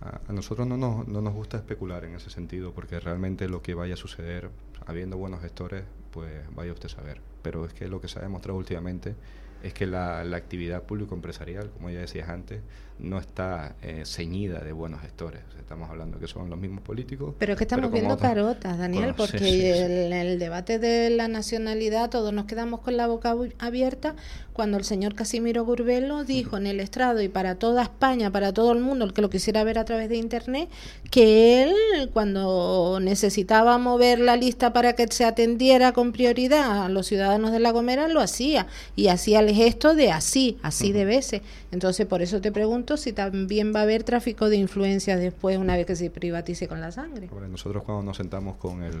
[0.00, 3.74] A, nosotros no nos, no nos gusta especular en ese sentido, porque realmente lo que
[3.74, 4.50] vaya a suceder,
[4.86, 7.20] habiendo buenos gestores, pues vaya usted a saber.
[7.42, 9.14] Pero es que lo que se ha demostrado últimamente
[9.62, 12.62] es que la, la actividad público-empresarial, como ya decías antes,
[12.98, 15.40] no está eh, ceñida de buenos gestores.
[15.58, 17.34] estamos hablando que son los mismos políticos.
[17.38, 22.32] Pero es que estamos viendo carotas, Daniel, porque En el, debate de la nacionalidad todos
[22.32, 24.14] nos quedamos con la boca abierta
[24.52, 28.72] cuando el señor Casimiro Burbelo dijo en el estrado y para toda España, para todo
[28.72, 30.68] el mundo, el que lo quisiera ver a través de Internet,
[31.12, 37.06] que él cuando necesitaba mover la lista para que se atendiera con prioridad a los
[37.06, 38.66] ciudadanos de La Gomera, lo hacía.
[38.96, 41.42] Y hacía el gesto de así, así de veces.
[41.70, 45.76] Entonces, por eso te pregunto si también va a haber tráfico de influencias después, una
[45.76, 47.28] vez que se privatice con la sangre.
[47.50, 48.94] nosotros cuando nos sentamos con, el,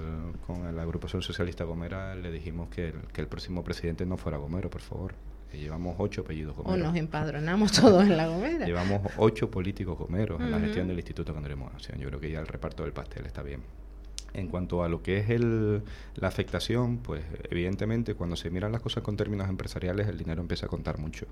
[0.46, 4.38] con la agrupación socialista Gomera, le dijimos que el, que el próximo presidente no fuera
[4.38, 5.14] Gomero, por favor.
[5.52, 6.80] llevamos ocho apellidos gomeros.
[6.80, 8.66] O nos empadronamos todos en la Gomera.
[8.66, 12.40] llevamos ocho políticos gomeros en la gestión del Instituto Canario de Yo creo que ya
[12.40, 13.62] el reparto del pastel está bien.
[14.34, 15.82] En cuanto a lo que es el,
[16.16, 20.66] la afectación, pues evidentemente cuando se miran las cosas con términos empresariales el dinero empieza
[20.66, 21.26] a contar mucho.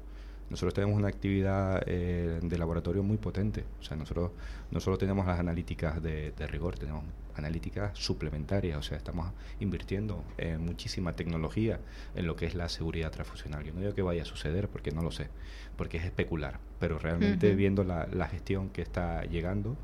[0.48, 3.64] Nosotros tenemos una actividad eh, de laboratorio muy potente.
[3.80, 4.30] O sea, nosotros
[4.70, 7.04] no solo tenemos las analíticas de, rigor, tenemos
[7.34, 8.78] analíticas suplementarias.
[8.78, 11.80] O sea, estamos invirtiendo en muchísima tecnología
[12.14, 13.64] en lo que es la seguridad transfusional.
[13.64, 15.28] Yo no digo que vaya a suceder porque no lo sé,
[15.76, 16.60] porque es especular.
[16.78, 19.76] Pero realmente viendo la, la, gestión que está llegando,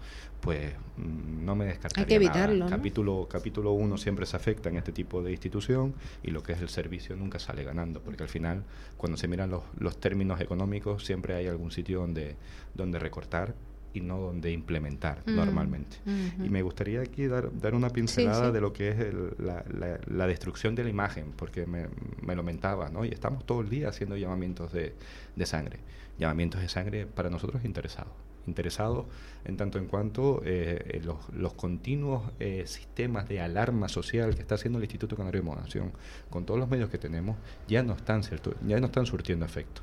[0.43, 4.77] pues mm, no me descartaría Hay que evitarlo, Capítulo capítulo uno siempre se afecta en
[4.77, 8.29] este tipo de institución y lo que es el servicio nunca sale ganando, porque al
[8.29, 8.65] final
[8.99, 12.37] cuando se miran los, los términos económicos siempre hay algún sitio donde
[12.75, 13.55] donde recortar
[13.95, 15.99] y no donde implementar mm, normalmente.
[16.43, 18.97] Y me gustaría aquí dar, dar una pincelada de lo que es
[19.39, 19.65] la,
[20.07, 21.89] la, destrucción de la imagen, porque me,
[22.23, 23.05] me lo mentaba, ¿no?
[23.05, 24.95] Y estamos todo el día haciendo llamamientos de,
[25.37, 25.79] de sangre,
[26.19, 29.07] llamamientos de sangre para nosotros interesados interesados
[29.45, 34.55] en tanto en cuanto eh, los, los, continuos eh, sistemas de alarma social que está
[34.55, 35.93] haciendo el Instituto Canario de Monación,
[36.31, 37.37] con todos los medios que tenemos,
[37.69, 39.83] ya no están, cierto, ya no están surtiendo efecto.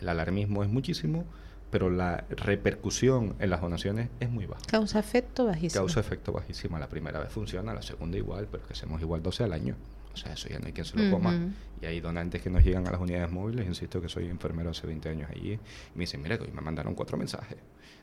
[0.00, 1.24] El alarmismo es muchísimo,
[1.70, 4.62] pero la repercusión en las donaciones es muy baja.
[4.70, 5.82] Causa efecto bajísimo.
[5.82, 6.78] Causa efecto bajísimo.
[6.78, 9.76] La primera vez funciona, la segunda igual, pero que hacemos igual 12 al año.
[10.18, 11.52] O sea, eso ya no hay quien se lo coma.
[11.80, 14.86] Y hay donantes que nos llegan a las unidades móviles, insisto que soy enfermero hace
[14.86, 15.58] 20 años allí, y
[15.94, 17.56] me dicen, mira, hoy me mandaron cuatro mensajes.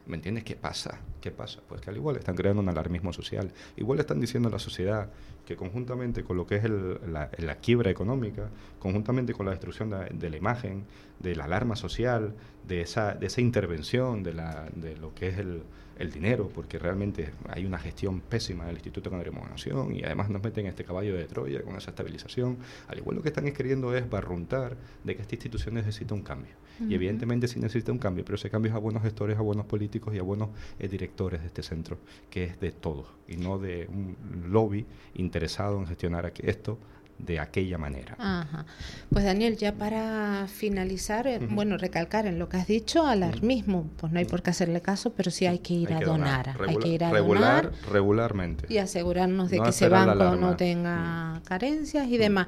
[0.06, 0.44] ¿Me entiendes?
[0.44, 1.00] ¿Qué pasa?
[1.20, 1.60] ¿Qué pasa?
[1.68, 3.52] Pues que al igual están creando un alarmismo social.
[3.76, 5.10] Igual están diciendo a la sociedad
[5.46, 8.50] que conjuntamente con lo que es la, quiebra económica,
[8.80, 10.86] conjuntamente con la destrucción de, la imagen,
[11.20, 12.34] de la alarma social,
[12.68, 15.64] de esa, de esa intervención, de, la, de lo que es el,
[15.98, 20.44] el dinero, porque realmente hay una gestión pésima del Instituto de Nación y además nos
[20.44, 22.58] meten este caballo de Troya con esa estabilización.
[22.88, 26.54] Al igual lo que están queriendo es barruntar de que esta institución necesita un cambio.
[26.90, 29.66] Y evidentemente sí necesita un cambio, pero ese cambio es a buenos gestores, a buenos
[29.66, 31.98] políticos y a buenos eh, directores de este centro,
[32.30, 34.18] que es de todos y no de un
[34.50, 36.78] lobby interesado en gestionar esto
[37.18, 38.16] de aquella manera.
[38.20, 38.66] Ajá.
[39.10, 44.12] Pues Daniel, ya para finalizar, eh, bueno, recalcar en lo que has dicho, alarmismo, pues
[44.12, 46.88] no hay por qué hacerle caso, pero sí hay que ir a donar, hay que
[46.90, 52.48] ir a regular, regularmente y asegurarnos de que ese banco no tenga carencias y demás.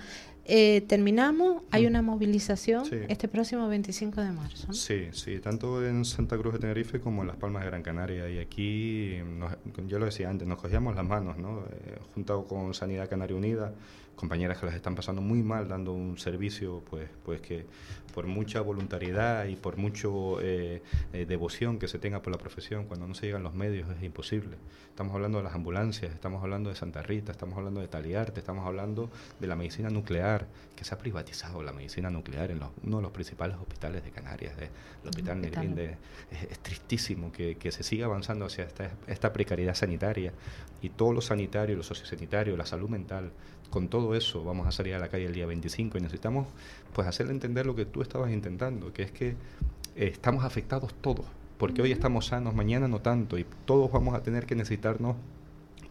[0.49, 4.71] Eh, terminamos, hay una movilización este próximo 25 de marzo.
[4.71, 8.30] Sí, sí, tanto en Santa Cruz de Tenerife como en Las Palmas de Gran Canaria.
[8.30, 9.17] Y aquí,
[9.88, 11.65] yo lo decía antes, nos cogíamos las manos, ¿no?
[11.69, 13.73] Eh, junto con Sanidad Canaria Unida,
[14.17, 17.65] compañeras que las están pasando muy mal dando un servicio pues pues que
[18.17, 20.82] por mucha voluntariedad y por mucho eh,
[21.13, 24.01] eh, devoción que se tenga por la profesión cuando no se llegan los medios es
[24.01, 24.58] imposible.
[24.89, 28.65] Estamos hablando de las ambulancias estamos hablando de Santa Rita estamos hablando de Taliarte estamos
[28.65, 33.03] hablando de la medicina nuclear que se ha privatizado la medicina nuclear en uno de
[33.03, 35.97] los principales hospitales de Canarias el hospital Negrín de,
[36.32, 40.34] es, tristísimo que, que, se siga avanzando hacia esta, esta precariedad sanitaria
[40.82, 43.32] y todo lo sanitario, lo sociosanitario, la salud mental
[43.69, 46.47] con todo eso vamos a salir a la calle el día 25 y necesitamos
[46.93, 49.36] pues hacerle entender lo que tú estabas intentando, que es que eh,
[49.96, 51.26] estamos afectados todos,
[51.58, 55.15] porque hoy estamos sanos, mañana no tanto, y todos vamos a tener que necesitarnos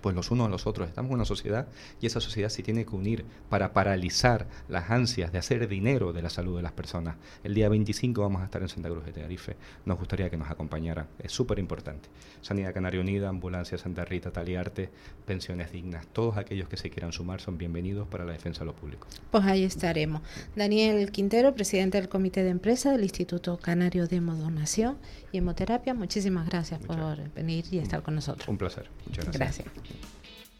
[0.07, 0.87] pues los unos a los otros.
[0.87, 1.67] Estamos en una sociedad
[2.01, 6.23] y esa sociedad se tiene que unir para paralizar las ansias de hacer dinero de
[6.23, 7.17] la salud de las personas.
[7.43, 9.57] El día 25 vamos a estar en Santa Cruz de Tenerife.
[9.85, 11.09] Nos gustaría que nos acompañaran.
[11.19, 12.09] Es súper importante.
[12.41, 14.91] Sanidad Canaria Unida, Ambulancia Santa Rita, Taliarte,
[15.27, 16.07] Pensiones Dignas.
[16.07, 19.09] Todos aquellos que se quieran sumar son bienvenidos para la defensa de lo público.
[19.33, 20.23] Pues ahí estaremos.
[20.55, 24.99] Daniel Quintero, presidente del Comité de Empresa del Instituto Canario de Hemodonación
[25.33, 26.97] y Hemoterapia, muchísimas gracias por
[27.33, 28.47] venir y estar con nosotros.
[28.47, 28.89] Un placer.
[29.05, 29.67] Muchas gracias.
[29.67, 29.96] Parece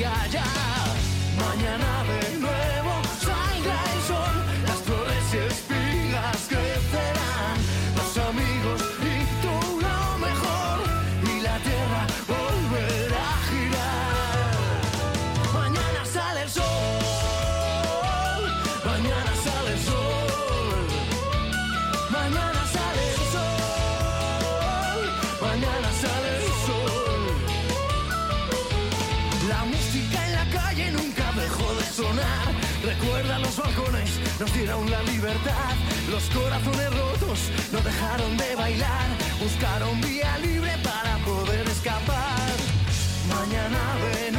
[0.00, 0.44] ya.
[1.36, 4.34] Mañana de nuevo salga el sol,
[4.66, 7.56] las flores y espigas crecerán,
[7.96, 10.76] los amigos y tú lo mejor,
[11.22, 14.54] y la tierra volverá a girar.
[15.52, 18.42] Mañana sale el sol,
[18.84, 20.86] mañana sale el sol,
[22.10, 22.59] mañana
[33.02, 35.74] Los balcones, nos dieron la libertad.
[36.10, 39.08] Los corazones rotos no dejaron de bailar.
[39.40, 42.52] Buscaron vía libre para poder escapar.
[43.28, 43.78] Mañana
[44.12, 44.29] de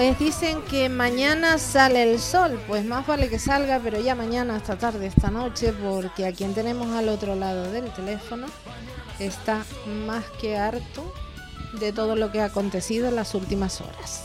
[0.00, 4.56] Pues dicen que mañana sale el sol, pues más vale que salga, pero ya mañana,
[4.56, 8.46] esta tarde, esta noche, porque a quien tenemos al otro lado del teléfono
[9.18, 9.62] está
[10.06, 11.12] más que harto
[11.78, 14.22] de todo lo que ha acontecido en las últimas horas.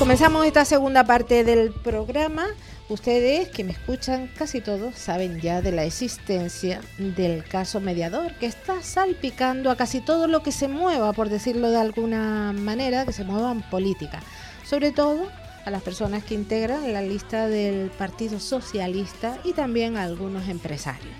[0.00, 2.46] Comenzamos esta segunda parte del programa.
[2.90, 8.44] Ustedes que me escuchan casi todos saben ya de la existencia del caso mediador que
[8.44, 13.14] está salpicando a casi todo lo que se mueva, por decirlo de alguna manera, que
[13.14, 14.22] se mueva en política.
[14.68, 15.30] Sobre todo
[15.64, 21.14] a las personas que integran la lista del Partido Socialista y también a algunos empresarios.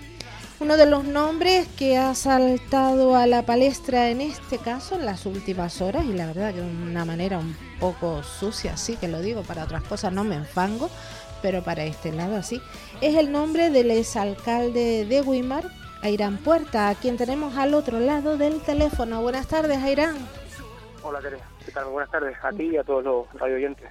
[0.59, 5.25] Uno de los nombres que ha saltado a la palestra en este caso en las
[5.25, 9.21] últimas horas, y la verdad que de una manera un poco sucia, sí que lo
[9.21, 10.89] digo, para otras cosas no me enfango,
[11.45, 12.59] pero para este lado así.
[13.01, 15.65] Es el nombre del exalcalde de Weimar,
[16.01, 19.21] Airán Puerta, a quien tenemos al otro lado del teléfono.
[19.21, 20.15] Buenas tardes, Airán.
[21.03, 21.19] Hola,
[21.63, 21.85] ¿qué tal?
[21.85, 23.87] Buenas tardes a ti y a todos los radio oyentes.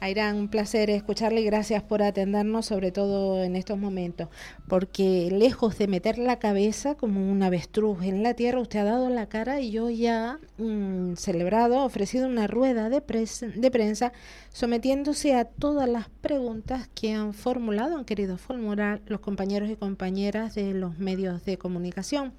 [0.00, 4.28] Airán, un placer escucharle y gracias por atendernos, sobre todo en estos momentos,
[4.68, 9.10] porque lejos de meter la cabeza como un avestruz en la tierra, usted ha dado
[9.10, 13.02] la cara y yo ya mm, celebrado, ofrecido una rueda de,
[13.56, 14.12] de prensa
[14.52, 20.54] sometiéndose a todas las preguntas que han formulado, han querido formular los compañeros y compañeras
[20.54, 22.32] de los medios de comunicación.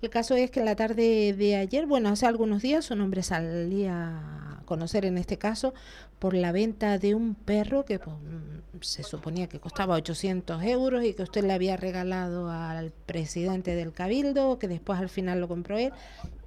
[0.00, 4.18] El caso es que la tarde de ayer, bueno, hace algunos días su nombre salía
[4.18, 5.74] a conocer en este caso
[6.20, 11.14] por la venta de un perro que pues, se suponía que costaba 800 euros y
[11.14, 15.76] que usted le había regalado al presidente del Cabildo, que después al final lo compró
[15.78, 15.92] él.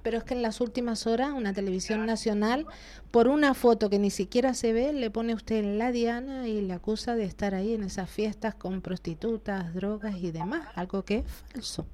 [0.02, 2.66] Pero es que en las últimas horas una televisión nacional,
[3.10, 6.62] por una foto que ni siquiera se ve, le pone usted en la diana y
[6.62, 11.18] le acusa de estar ahí en esas fiestas con prostitutas, drogas y demás, algo que
[11.18, 11.86] es falso.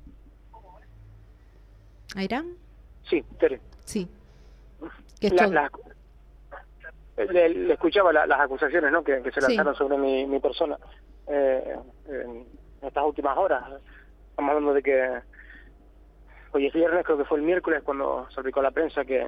[2.16, 2.54] ¿Airán?
[3.08, 3.60] Sí, Tere.
[3.84, 4.08] Sí.
[7.30, 9.02] le, escuchaba las acusaciones ¿no?
[9.02, 10.78] que, se lanzaron sobre mi, persona
[11.26, 11.76] eh,
[12.08, 12.46] en
[12.82, 13.64] estas últimas horas.
[14.30, 15.20] Estamos hablando de que
[16.52, 19.26] hoy es viernes, creo que fue el miércoles cuando se aplicó la prensa que,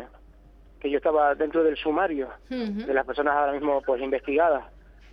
[0.78, 4.64] que yo estaba dentro del sumario de las personas ahora mismo pues investigadas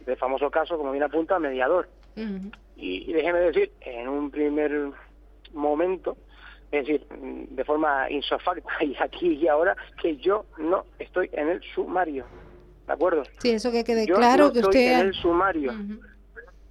[0.06, 1.89] del famoso caso, como bien apunta, mediador.
[2.15, 4.91] y, y déjeme decir, en un primer
[5.53, 6.15] momento
[6.71, 11.62] es decir, de forma insofacta y aquí y ahora, que yo no estoy en el
[11.73, 12.25] sumario.
[12.86, 13.23] ¿De acuerdo?
[13.39, 15.73] Sí, eso que quede claro que estoy en el sumario.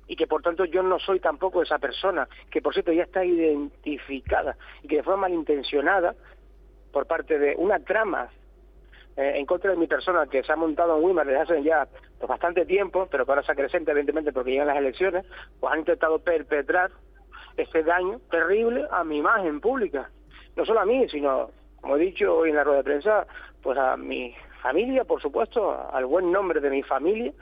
[0.09, 3.25] Y que por tanto yo no soy tampoco esa persona, que por cierto ya está
[3.25, 6.15] identificada y que de forma malintencionada,
[6.93, 8.31] por parte de una trama
[9.17, 11.87] eh, en contra de mi persona que se ha montado en Wimar desde hace ya
[12.19, 15.27] pues, bastante tiempo, pero que ahora se acrecenta evidentemente porque llegan las elecciones,
[15.61, 16.91] pues han intentado perpetrar
[17.57, 20.11] ese daño terrible a mi imagen pública.
[20.57, 23.27] No solo a mí, sino, como he dicho hoy en la rueda de prensa,
[23.62, 27.33] pues a mi familia, por supuesto, al buen nombre de mi familia,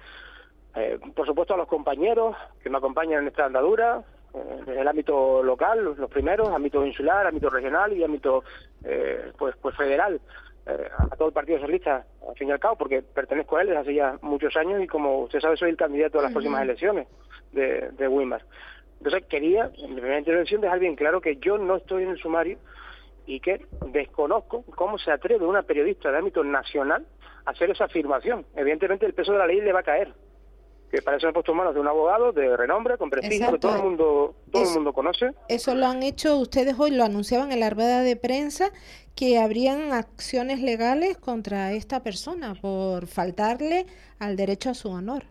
[0.74, 4.02] eh, por supuesto a los compañeros que me acompañan en esta andadura,
[4.34, 8.42] eh, desde el ámbito local, los primeros, ámbito insular, ámbito regional y ámbito
[8.82, 10.20] eh, pues, pues federal.
[10.66, 13.80] a todo el Partido Socialista, al fin y al cabo, porque pertenezco a él desde
[13.80, 17.06] hace ya muchos años y como usted sabe soy el candidato a las próximas elecciones
[17.52, 18.42] de, de Wimar.
[18.98, 22.18] Entonces quería, en mi primera intervención, dejar bien claro que yo no estoy en el
[22.18, 22.58] sumario
[23.26, 27.06] y que desconozco cómo se atreve una periodista de ámbito nacional
[27.44, 28.44] a hacer esa afirmación.
[28.56, 30.14] Evidentemente el peso de la ley le va a caer.
[30.90, 33.58] Que para eso he puesto en manos de un abogado de renombre, con prestigio, que
[33.58, 35.32] todo el mundo, todo el mundo conoce.
[35.48, 38.70] Eso lo han hecho ustedes hoy, lo anunciaban en la rueda de prensa,
[39.16, 43.86] que habrían acciones legales contra esta persona por faltarle
[44.20, 45.24] al derecho a su honor.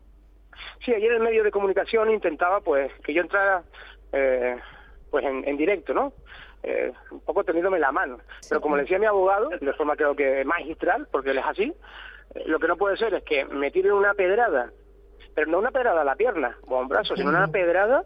[0.84, 3.63] Sí, ayer el medio de comunicación intentaba pues que yo entrara
[4.12, 4.58] eh,
[5.10, 6.13] pues en, directo, ¿no?
[6.63, 8.20] Eh, un poco teniéndome la mano.
[8.48, 11.74] Pero como le decía mi abogado, de forma creo que magistral, porque él es así,
[12.36, 14.72] eh, lo que no puede ser es que me tiren una pedrada,
[15.36, 18.04] pero no una pedrada a la pierna o a un brazo, sino una pedrada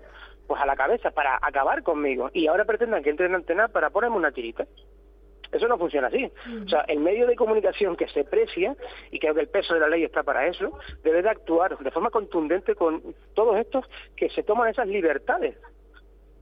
[0.47, 2.29] pues a la cabeza para acabar conmigo.
[2.33, 4.65] Y ahora pretendan que entre en antena para ponerme una tirita.
[5.51, 6.31] Eso no funciona así.
[6.65, 8.75] O sea, el medio de comunicación que se precia,
[9.11, 11.91] y creo que el peso de la ley está para eso, debe de actuar de
[11.91, 13.01] forma contundente con
[13.33, 15.55] todos estos que se toman esas libertades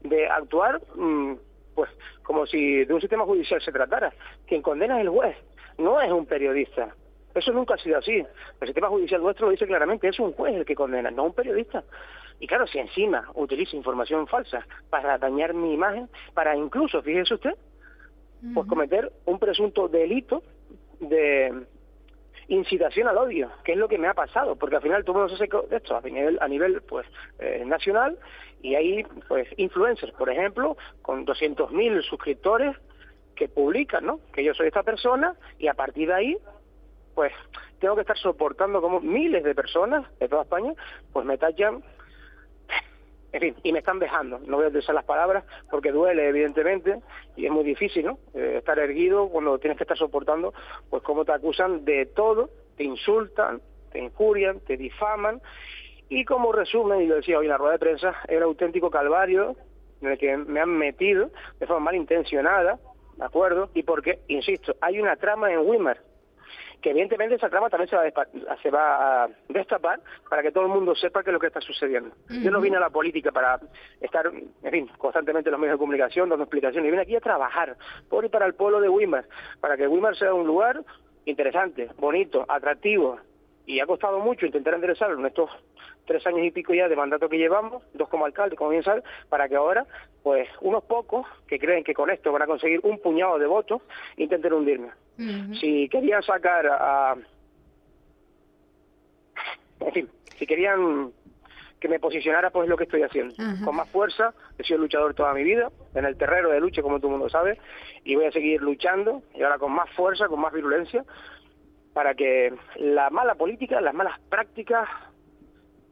[0.01, 1.33] de actuar mm,
[1.73, 1.89] pues
[2.23, 4.13] como si de un sistema judicial se tratara.
[4.47, 5.35] Quien condena es el juez,
[5.77, 6.95] no es un periodista.
[7.33, 8.25] Eso nunca ha sido así.
[8.61, 11.33] El sistema judicial nuestro lo dice claramente, es un juez el que condena, no un
[11.33, 11.83] periodista.
[12.39, 17.55] Y claro, si encima utiliza información falsa para dañar mi imagen, para incluso, fíjese usted,
[18.53, 20.43] pues cometer un presunto delito
[20.99, 21.65] de
[22.47, 25.35] incitación al odio, que es lo que me ha pasado, porque al final todo mundo
[25.35, 27.07] se esto a nivel, a nivel pues
[27.39, 28.17] eh, nacional
[28.61, 32.75] y hay pues influencers, por ejemplo, con 200.000 suscriptores
[33.35, 34.19] que publican, ¿no?
[34.33, 36.37] Que yo soy esta persona y a partir de ahí
[37.15, 37.33] pues
[37.79, 40.73] tengo que estar soportando como miles de personas de toda España,
[41.13, 41.83] pues me tallan
[43.35, 44.39] en fin, y me están dejando.
[44.39, 47.01] No voy a utilizar las palabras porque duele, evidentemente,
[47.35, 48.17] y es muy difícil, ¿no?
[48.33, 50.53] Eh, estar erguido cuando tienes que estar soportando,
[50.89, 53.59] pues cómo te acusan de todo, te insultan,
[53.91, 55.41] te injurian, te difaman,
[56.07, 59.57] y como resumen, y lo decía hoy en la rueda de prensa, era auténtico calvario
[60.01, 61.29] en el que me han metido
[61.59, 62.79] de forma malintencionada,
[63.17, 63.69] ¿de acuerdo?
[63.73, 65.99] Y porque, insisto, hay una trama en Wimmer
[66.85, 70.65] que evidentemente esa trama también se va, a se va a destapar para que todo
[70.65, 72.11] el mundo sepa qué es lo que está sucediendo.
[72.29, 73.59] Yo no vine a la política para
[73.99, 76.85] estar, en fin, constantemente en los medios de comunicación dando explicaciones.
[76.85, 77.75] Yo vine aquí a trabajar
[78.07, 79.25] por y para el pueblo de Wimar,
[79.61, 80.79] para que Wimar sea un lugar
[81.25, 83.17] interesante, bonito, atractivo,
[83.65, 85.49] y ha costado mucho intentar enderezarlo en estos
[86.05, 89.01] tres años y pico ya de mandato que llevamos, dos como alcalde, como bien sabe,
[89.29, 89.85] para que ahora,
[90.23, 93.81] pues unos pocos que creen que con esto van a conseguir un puñado de votos,
[94.17, 94.89] intenten hundirme.
[95.59, 97.15] Si querían sacar a...
[99.79, 101.11] En fin, si querían
[101.79, 103.35] que me posicionara, pues lo que estoy haciendo.
[103.63, 106.99] Con más fuerza, he sido luchador toda mi vida, en el terreno de lucha, como
[106.99, 107.59] todo el mundo sabe,
[108.03, 111.03] y voy a seguir luchando, y ahora con más fuerza, con más virulencia,
[111.95, 114.85] para que la mala política, las malas prácticas,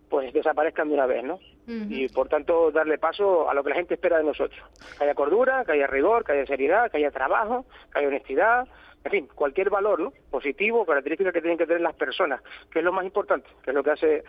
[0.10, 1.40] pues desaparezcan de una vez, ¿no?
[1.66, 4.62] Y por tanto darle paso a lo que la gente espera de nosotros.
[4.98, 8.68] Que haya cordura, que haya rigor, que haya seriedad, que haya trabajo, que haya honestidad,
[9.06, 10.12] en fin, cualquier valor ¿no?
[10.30, 13.74] positivo, característica que tienen que tener las personas, que es lo más importante, que es
[13.74, 14.24] lo que hace,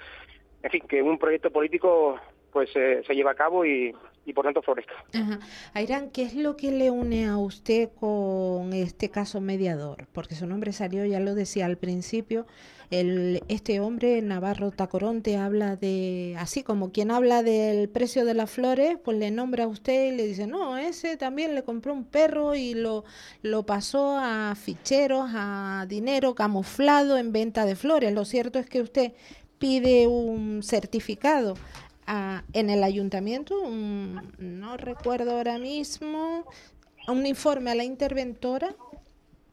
[0.62, 2.20] en fin, que un proyecto político
[2.52, 3.92] pues se lleve a cabo y,
[4.26, 4.94] y por tanto florezca.
[5.12, 5.38] Ajá.
[5.72, 10.06] Ayrán, ¿qué es lo que le une a usted con este caso mediador?
[10.12, 12.46] Porque su nombre salió, ya lo decía al principio,
[12.90, 18.50] el, este hombre, Navarro Tacoronte, habla de, así como quien habla del precio de las
[18.50, 22.04] flores, pues le nombra a usted y le dice, no, ese también le compró un
[22.04, 23.04] perro y lo,
[23.42, 28.12] lo pasó a ficheros, a dinero camuflado en venta de flores.
[28.12, 29.12] Lo cierto es que usted
[29.58, 31.54] pide un certificado
[32.06, 36.44] en el ayuntamiento, no recuerdo ahora mismo,
[37.08, 38.74] un informe a la interventora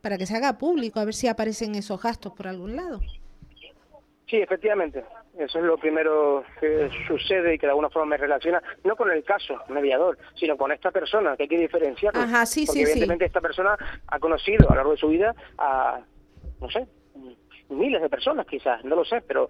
[0.02, 3.00] para que se haga público, a ver si aparecen esos gastos por algún lado.
[4.28, 5.04] Sí, efectivamente.
[5.38, 9.10] Eso es lo primero que sucede y que de alguna forma me relaciona, no con
[9.12, 12.16] el caso mediador, sino con esta persona, que hay que diferenciar.
[12.18, 13.78] Ajá, sí, porque sí, evidentemente esta persona
[14.08, 16.02] ha conocido a lo largo de su vida a,
[16.60, 16.86] no sé,
[17.70, 19.50] miles de personas quizás, no lo sé, pero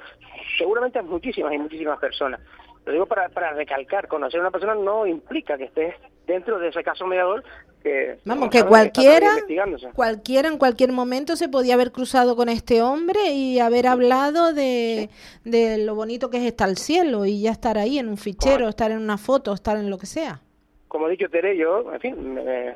[0.57, 2.39] seguramente a muchísimas y muchísimas personas.
[2.85, 6.69] Lo digo para, para recalcar, conocer a una persona no implica que esté dentro de
[6.69, 7.43] ese caso mediador
[7.83, 9.29] que vamos que cualquiera
[9.93, 15.09] cualquiera en cualquier momento se podía haber cruzado con este hombre y haber hablado de,
[15.43, 18.69] de lo bonito que es estar al cielo y ya estar ahí en un fichero
[18.69, 20.41] estar en una foto estar en lo que sea.
[20.87, 22.75] Como he dicho Tere yo en fin me,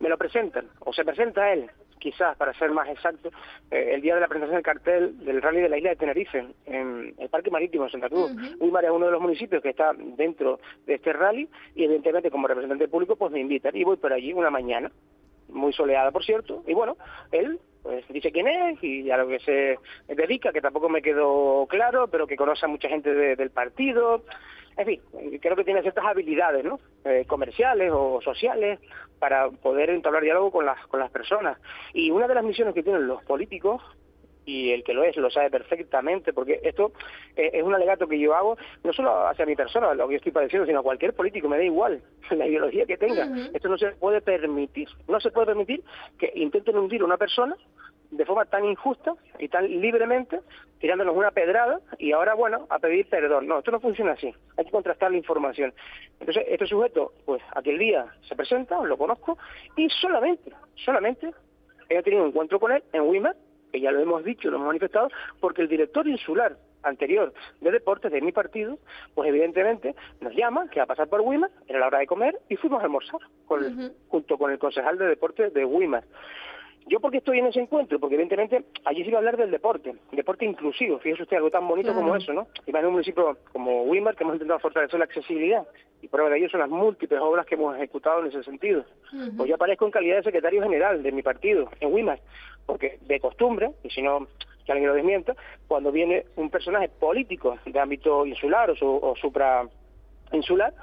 [0.00, 1.70] me lo presentan o se presenta él
[2.04, 3.30] quizás, para ser más exacto,
[3.70, 6.46] eh, el día de la presentación del cartel del rally de la isla de Tenerife,
[6.66, 8.30] en el Parque Marítimo de Santa Cruz.
[8.60, 12.46] Uh es uno de los municipios que está dentro de este rally y evidentemente como
[12.46, 14.90] representante público pues me invitan y voy por allí una mañana,
[15.48, 16.98] muy soleada por cierto, y bueno,
[17.32, 19.78] él pues dice quién es y a lo que se
[20.14, 24.24] dedica, que tampoco me quedó claro, pero que conoce a mucha gente del partido,
[24.76, 25.00] en fin,
[25.40, 26.80] creo que tiene ciertas habilidades, ¿no?
[27.04, 28.80] Eh, comerciales o sociales
[29.18, 31.58] para poder entablar diálogo con las, con las personas.
[31.92, 33.82] Y una de las misiones que tienen los políticos
[34.44, 36.92] y el que lo es lo sabe perfectamente, porque esto
[37.36, 40.18] eh, es un alegato que yo hago no solo hacia mi persona, lo que yo
[40.18, 43.28] estoy padeciendo, sino a cualquier político, me da igual la ideología que tenga.
[43.52, 45.82] Esto no se puede permitir, no se puede permitir
[46.18, 47.56] que intenten hundir a una persona
[48.10, 50.40] de forma tan injusta y tan libremente,
[50.78, 53.48] tirándonos una pedrada y ahora, bueno, a pedir perdón.
[53.48, 54.32] No, esto no funciona así.
[54.56, 55.74] Hay que contrastar la información.
[56.20, 59.36] Entonces, este sujeto, pues aquel día se presenta, lo conozco,
[59.76, 61.32] y solamente, solamente
[61.88, 63.36] he tenido un encuentro con él en Wimar,
[63.74, 65.08] que ya lo hemos dicho, lo hemos manifestado,
[65.40, 68.78] porque el director insular anterior de deportes de mi partido,
[69.16, 72.38] pues evidentemente nos llama, que va a pasar por Wimar, era la hora de comer,
[72.48, 73.18] y fuimos a almorzar
[74.06, 76.04] junto con el concejal de deportes de Wimar.
[76.86, 77.98] ¿Yo por qué estoy en ese encuentro?
[77.98, 81.66] Porque evidentemente allí se iba a hablar del deporte, deporte inclusivo, fíjese usted, algo tan
[81.66, 82.46] bonito como eso, ¿no?
[82.66, 85.66] Y en un municipio como Wimar que hemos intentado fortalecer la accesibilidad,
[86.02, 88.84] y prueba de ello son las múltiples obras que hemos ejecutado en ese sentido.
[89.36, 92.20] Pues yo aparezco en calidad de secretario general de mi partido, en Wimar,
[92.66, 94.26] porque de costumbre, y si no
[94.66, 95.34] que alguien lo desmienta,
[95.66, 99.66] cuando viene un personaje político de ámbito insular o, o supra
[100.32, 100.74] insular,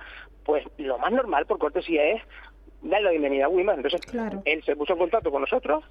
[0.43, 2.22] pues lo más normal por cortesía es
[2.82, 3.77] darle la bienvenida a Wimar.
[3.77, 4.01] Entonces,
[4.45, 5.84] él se puso en contacto con nosotros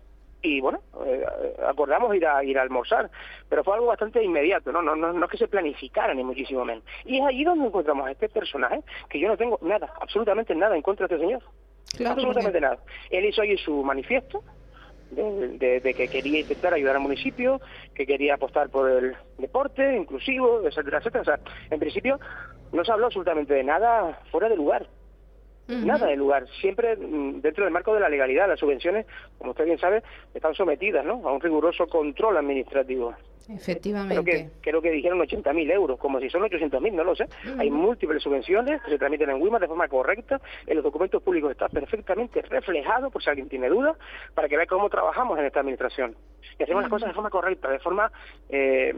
[0.42, 1.24] y bueno, eh,
[1.68, 3.10] acordamos ir a ir a almorzar,
[3.48, 4.80] pero fue algo bastante inmediato, ¿no?
[4.80, 6.82] No, no, no es que se planificara ni muchísimo menos.
[7.04, 10.76] Y es allí donde encontramos a este personaje, que yo no tengo nada, absolutamente nada
[10.76, 11.42] en contra de este señor.
[12.06, 12.78] absolutamente nada.
[13.10, 14.42] Él hizo allí su manifiesto
[15.10, 17.60] de, de, que quería intentar ayudar al municipio,
[17.94, 21.22] que quería apostar por el deporte inclusivo, etcétera, etcétera.
[21.22, 22.18] O sea, en principio
[22.72, 24.86] no se habló absolutamente de nada fuera de lugar
[25.68, 26.46] nada de lugar.
[26.60, 29.06] Siempre mm, dentro del marco de la legalidad, las subvenciones,
[29.38, 30.02] como usted bien sabe,
[30.34, 31.26] están sometidas ¿no?
[31.28, 33.14] a un riguroso control administrativo.
[33.48, 34.14] Efectivamente.
[34.14, 37.26] Creo que, creo que dijeron 80.000 euros, como si son 800.000, no lo sé.
[37.58, 40.40] Hay múltiples subvenciones que se tramiten en WIMA de forma correcta.
[40.66, 43.96] En los documentos públicos está perfectamente reflejado, por si alguien tiene dudas,
[44.34, 46.14] para que vea cómo trabajamos en esta administración.
[46.58, 48.12] Y hacemos las cosas de forma correcta, de forma,
[48.48, 48.94] eh,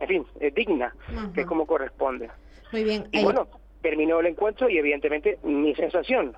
[0.00, 0.94] en fin, eh, digna,
[1.34, 2.30] que es como corresponde.
[2.72, 3.08] Muy bien.
[3.12, 3.48] Y bueno,
[3.86, 6.36] terminó el encuentro y evidentemente mi sensación,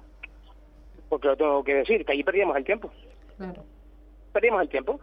[1.09, 2.90] porque lo tengo que decir, que allí perdíamos el tiempo.
[4.34, 5.01] Perdimos el tiempo.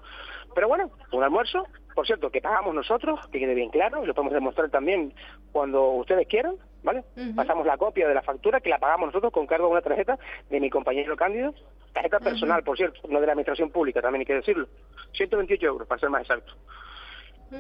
[0.54, 1.66] Pero bueno, un almuerzo,
[1.96, 5.12] por cierto, que pagamos nosotros, que quede bien claro, y lo podemos demostrar también
[5.52, 7.04] cuando ustedes quieran, ¿vale?
[7.36, 10.20] Pasamos la copia de la factura que la pagamos nosotros con cargo a una tarjeta
[10.52, 11.56] de mi compañero Cándido,
[11.93, 14.68] tarjeta personal, por cierto, no de la administración pública, también hay que decirlo.
[15.14, 16.54] 128 euros, para ser más exacto.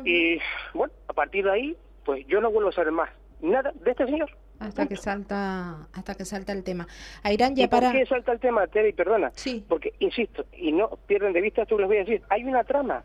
[0.03, 0.37] Y
[0.75, 3.09] bueno, a partir de ahí, pues yo no vuelvo a saber más
[3.41, 4.29] nada de este señor.
[4.59, 6.87] Hasta que salta hasta que salta el tema.
[7.23, 7.91] Airán, ya ¿Y para...
[7.91, 8.93] ¿Por qué salta el tema, Terry?
[8.93, 9.31] Perdona.
[9.35, 9.63] Sí.
[9.67, 13.03] Porque, insisto, y no pierden de vista, esto les voy a decir, hay una trama.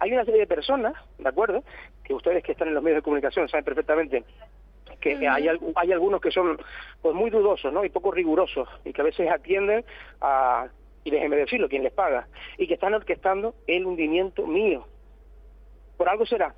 [0.00, 1.62] Hay una serie de personas, ¿de acuerdo?
[2.04, 4.24] Que ustedes que están en los medios de comunicación saben perfectamente
[5.00, 6.58] que hay, al- hay algunos que son
[7.02, 7.84] pues muy dudosos, ¿no?
[7.84, 9.84] Y poco rigurosos y que a veces atienden
[10.20, 10.68] a
[11.04, 12.26] y déjenme decirlo, quien les paga
[12.56, 14.86] y que están orquestando el hundimiento mío.
[15.98, 16.54] Por algo será.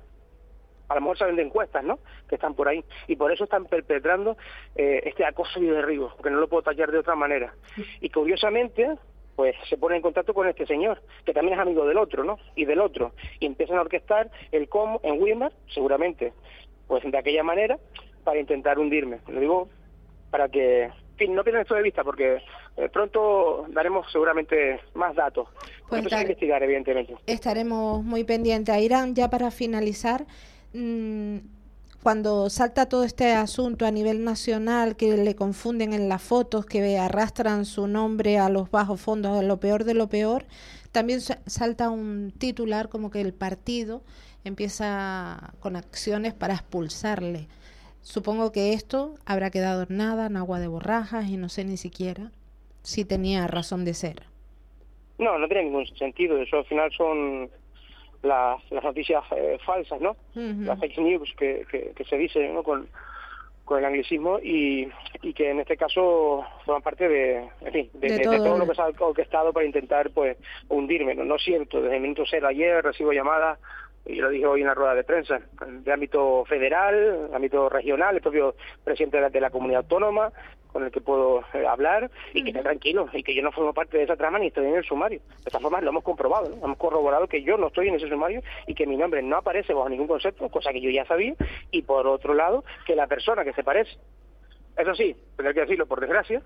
[0.89, 1.99] A lo mejor saben de encuestas, ¿no?
[2.29, 2.83] Que están por ahí.
[3.07, 4.37] Y por eso están perpetrando
[4.75, 7.53] eh, este acoso y derribo, porque no lo puedo tallar de otra manera.
[7.99, 8.97] Y curiosamente,
[9.35, 12.39] pues se pone en contacto con este señor, que también es amigo del otro, ¿no?
[12.55, 13.11] Y del otro.
[13.39, 16.33] Y empiezan a orquestar el cómo en Weimar, seguramente,
[16.87, 17.77] pues de aquella manera,
[18.23, 19.19] para intentar hundirme.
[19.27, 19.69] Lo digo
[20.31, 22.41] para que, en fin, no pierdan esto de vista, porque
[22.77, 25.47] eh, pronto daremos seguramente más datos.
[25.87, 27.15] Pues a investigar, evidentemente.
[27.25, 28.73] Estaremos muy pendientes.
[28.73, 30.25] Airán, ya para finalizar,
[30.73, 31.37] mm,
[32.03, 36.97] cuando salta todo este asunto a nivel nacional, que le confunden en las fotos, que
[36.97, 40.45] arrastran su nombre a los bajos fondos, a lo peor de lo peor,
[40.91, 44.03] también sa- salta un titular como que el partido
[44.45, 47.47] empieza con acciones para expulsarle.
[48.01, 52.31] Supongo que esto habrá quedado nada, en agua de borrajas, y no sé ni siquiera
[52.83, 54.23] si tenía razón de ser.
[55.17, 56.37] No, no tiene ningún sentido.
[56.41, 57.49] Eso al final son
[58.23, 60.11] las, las noticias eh, falsas, ¿no?
[60.35, 60.61] Ujú.
[60.65, 62.63] Las fake news que, que, que se dice ¿no?
[62.63, 62.87] con,
[63.65, 64.89] con el anglicismo y,
[65.21, 68.57] y que en este caso forman parte de, en fin, de, De de- de todo
[68.57, 70.37] lo que se ha orquestado para intentar pues
[70.69, 71.15] hundirme.
[71.15, 71.81] No, no es cierto.
[71.81, 73.59] Desde el minuto cero ayer recibo llamadas
[74.05, 78.21] y lo dije hoy en la rueda de prensa, de ámbito federal, ámbito regional, el
[78.21, 80.31] propio presidente de la, de la comunidad autónoma,
[80.77, 83.73] con el que puedo eh, hablar, y que esté tranquilo, y que yo no formo
[83.73, 85.19] parte de esa trama ni estoy en el sumario.
[85.27, 86.63] De esta forma lo hemos comprobado, ¿no?
[86.63, 89.73] hemos corroborado que yo no estoy en ese sumario y que mi nombre no aparece
[89.73, 91.33] bajo ningún concepto, cosa que yo ya sabía,
[91.71, 93.97] y por otro lado, que la persona que se parece
[94.77, 96.41] eso sí, tener que decirlo por desgracia,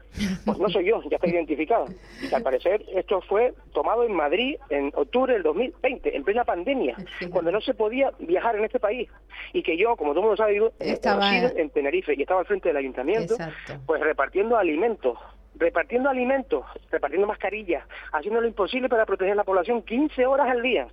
[0.46, 1.86] pues no soy yo, ya está identificado.
[2.22, 6.96] Y al parecer esto fue tomado en Madrid en octubre del 2020, en plena pandemia,
[7.32, 9.10] cuando no se podía viajar en este país.
[9.54, 12.46] Y que yo, como todo el mundo sabe, vivo Estaba- en Tenerife y estaba al
[12.46, 13.74] frente del ayuntamiento, Exacto.
[13.86, 15.18] pues repartiendo alimentos,
[15.56, 20.62] repartiendo alimentos, repartiendo mascarillas, haciendo lo imposible para proteger a la población 15 horas al
[20.62, 20.88] día.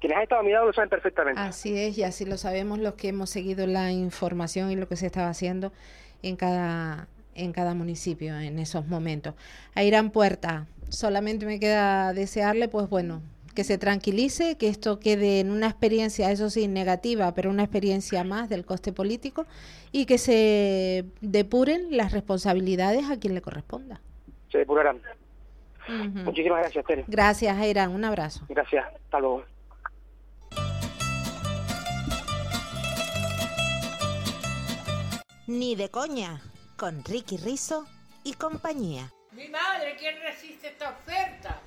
[0.00, 1.40] Quienes han estado a mi lado lo saben perfectamente.
[1.40, 4.96] Así es, y así lo sabemos los que hemos seguido la información y lo que
[4.96, 5.72] se estaba haciendo
[6.28, 9.34] en cada, en cada municipio en esos momentos.
[9.74, 13.22] A Irán Puerta, solamente me queda desearle, pues bueno,
[13.54, 18.24] que se tranquilice, que esto quede en una experiencia, eso sí, negativa, pero una experiencia
[18.24, 19.46] más del coste político
[19.92, 24.00] y que se depuren las responsabilidades a quien le corresponda.
[24.50, 25.00] Se depurarán.
[26.24, 27.04] Muchísimas gracias, Tere.
[27.06, 28.44] Gracias, Irán, un abrazo.
[28.48, 28.86] Gracias.
[28.86, 29.44] Hasta luego.
[35.46, 36.40] Ni de coña,
[36.78, 37.86] con Ricky Rizo
[38.22, 39.12] y compañía.
[39.32, 41.60] Mi madre, ¿quién resiste esta oferta?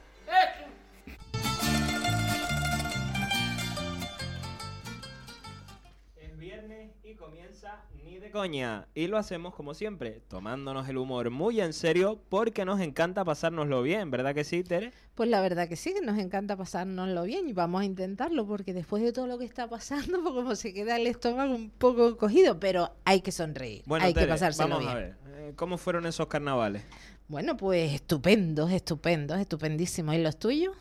[6.15, 7.85] Es viernes y comienza
[8.19, 8.87] De Coña.
[8.95, 13.81] Y lo hacemos como siempre, tomándonos el humor muy en serio porque nos encanta pasárnoslo
[13.83, 14.91] bien, ¿verdad que sí, Tere?
[15.13, 18.73] Pues la verdad que sí, que nos encanta pasárnoslo bien y vamos a intentarlo porque
[18.73, 22.17] después de todo lo que está pasando, pues como se queda el estómago un poco
[22.17, 24.91] cogido, pero hay que sonreír, Bueno, hay Tere, que pasárselo vamos bien.
[24.91, 26.83] a ver, eh, ¿cómo fueron esos carnavales?
[27.27, 30.15] Bueno, pues estupendos, estupendos, estupendísimos.
[30.15, 30.73] ¿Y los tuyos?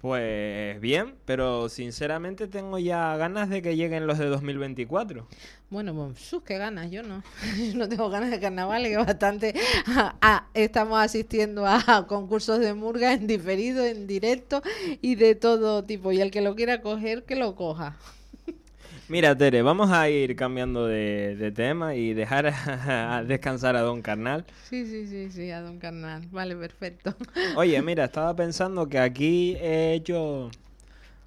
[0.00, 5.26] Pues bien, pero sinceramente tengo ya ganas de que lleguen los de 2024.
[5.70, 7.24] Bueno, pues sus, qué ganas, yo no.
[7.58, 9.54] Yo no tengo ganas de carnavales, que bastante
[10.54, 14.62] estamos asistiendo a concursos de murga en diferido, en directo
[15.02, 16.12] y de todo tipo.
[16.12, 17.96] Y el que lo quiera coger, que lo coja.
[19.08, 24.02] Mira, Tere, vamos a ir cambiando de, de tema y dejar a descansar a Don
[24.02, 24.44] Carnal.
[24.68, 26.26] Sí, sí, sí, sí, a Don Carnal.
[26.30, 27.14] Vale, perfecto.
[27.54, 30.50] Oye, mira, estaba pensando que aquí he hecho...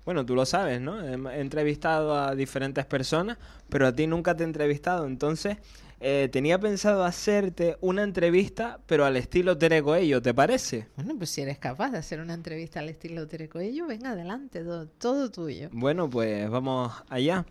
[0.05, 0.99] Bueno, tú lo sabes, ¿no?
[1.31, 3.37] He entrevistado a diferentes personas,
[3.69, 5.05] pero a ti nunca te he entrevistado.
[5.05, 5.57] Entonces,
[6.03, 10.87] eh, tenía pensado hacerte una entrevista, pero al estilo Tere Coello, ¿te parece?
[10.95, 14.63] Bueno, pues si eres capaz de hacer una entrevista al estilo Tere Coello, venga adelante,
[14.63, 15.69] todo, todo tuyo.
[15.71, 17.45] Bueno, pues vamos allá.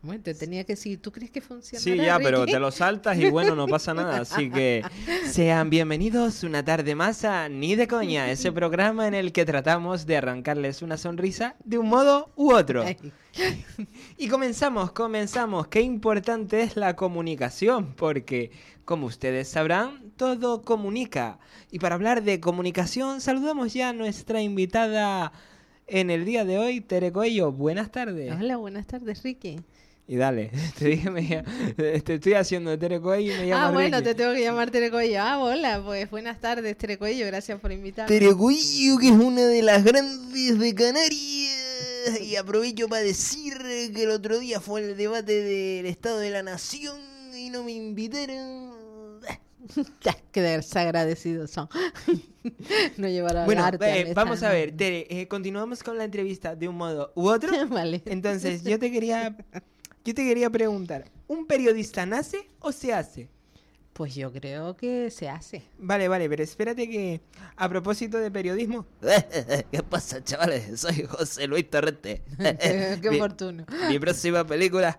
[0.00, 1.82] Bueno, te tenía que decir, ¿tú crees que funciona?
[1.82, 4.20] Sí, ya, pero te lo saltas y bueno, no pasa nada.
[4.20, 4.84] Así que
[5.26, 10.06] sean bienvenidos una tarde más a Ni de Coña, ese programa en el que tratamos
[10.06, 12.84] de arrancarles una sonrisa de un modo u otro.
[14.16, 15.66] Y comenzamos, comenzamos.
[15.66, 18.52] Qué importante es la comunicación, porque
[18.84, 21.40] como ustedes sabrán, todo comunica.
[21.72, 25.32] Y para hablar de comunicación, saludamos ya a nuestra invitada
[25.88, 27.50] en el día de hoy, Tere Coello.
[27.50, 28.32] Buenas tardes.
[28.32, 29.58] Hola, buenas tardes, Ricky.
[30.10, 31.44] Y dale, te dije, me,
[31.76, 34.08] te estoy haciendo de Tere Coello y me llamas Ah, bueno, Ricky.
[34.08, 35.20] te tengo que llamar Tere Cuello.
[35.20, 38.08] Ah, hola, pues buenas tardes, Tere Cuello, gracias por invitarme.
[38.18, 42.22] Terecuillo, que es una de las grandes de Canarias.
[42.22, 43.58] Y aprovecho para decir
[43.94, 46.96] que el otro día fue el debate del Estado de la Nación
[47.36, 48.72] y no me invitaron.
[50.32, 51.68] Qué desagradecidos son.
[52.96, 56.04] no llevar a Bueno, hablarte a eh, vamos a ver, Tere, eh, continuamos con la
[56.04, 57.50] entrevista de un modo u otro.
[57.68, 58.00] Vale.
[58.06, 59.36] Entonces, yo te quería,
[60.08, 63.28] yo te quería preguntar, ¿un periodista nace o se hace?
[63.92, 65.64] Pues yo creo que se hace.
[65.76, 67.20] Vale, vale, pero espérate que
[67.56, 68.86] a propósito de periodismo,
[69.72, 70.80] ¿Qué pasa, chavales?
[70.80, 72.22] Soy José Luis Torrente.
[72.38, 73.66] Qué Mi- oportuno.
[73.88, 74.98] Mi próxima película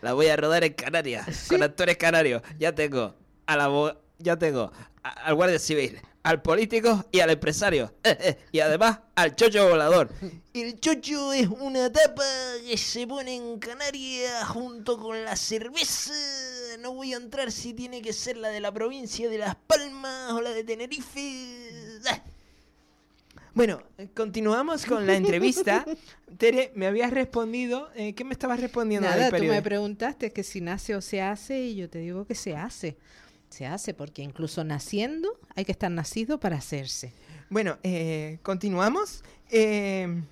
[0.00, 2.42] la voy a rodar en Canarias, con actores canarios.
[2.58, 3.14] Ya tengo
[3.46, 4.72] a la ya tengo
[5.02, 7.94] a- al guardia civil, al político y al empresario.
[8.52, 10.10] y además al chocho volador.
[10.52, 12.24] El chocho es una tapa
[12.66, 16.14] que se pone en Canarias junto con la cerveza.
[16.80, 20.32] No voy a entrar si tiene que ser la de la provincia de Las Palmas
[20.32, 22.00] o la de Tenerife.
[22.06, 22.22] Ah,
[23.52, 23.82] Bueno,
[24.16, 25.84] continuamos con la entrevista.
[26.38, 30.42] Tere, me habías respondido, eh, ¿qué me estabas respondiendo del Nada, tú me preguntaste que
[30.42, 32.96] si nace o se hace y yo te digo que se hace.
[33.54, 37.12] Se hace porque incluso naciendo hay que estar nacido para hacerse.
[37.50, 39.22] Bueno, eh, continuamos.
[39.48, 40.24] Eh,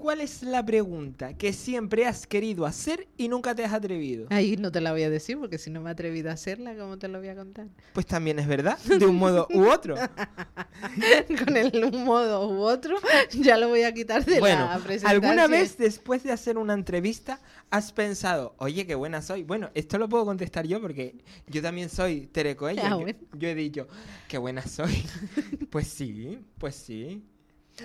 [0.00, 4.28] ¿Cuál es la pregunta que siempre has querido hacer y nunca te has atrevido?
[4.30, 6.74] Ahí no te la voy a decir porque si no me he atrevido a hacerla,
[6.74, 7.66] ¿cómo te lo voy a contar?
[7.92, 9.96] Pues también es verdad, de un modo u otro.
[11.44, 12.96] Con el un modo u otro
[13.32, 15.22] ya lo voy a quitar de Bueno, la presentación.
[15.24, 17.38] ¿alguna vez después de hacer una entrevista
[17.68, 19.42] has pensado, oye, qué buena soy?
[19.42, 22.80] Bueno, esto lo puedo contestar yo porque yo también soy Tere Coello.
[22.84, 23.18] Ah, Yo- bueno.
[23.34, 23.86] Yo he dicho,
[24.28, 25.04] qué buena soy.
[25.70, 27.22] pues sí, pues sí.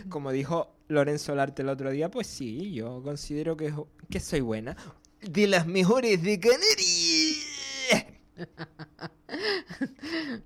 [0.10, 3.74] Como dijo Lorenzo Larte el otro día, pues sí, yo considero que,
[4.10, 4.76] que soy buena.
[5.22, 7.46] De las mejores de Canarias.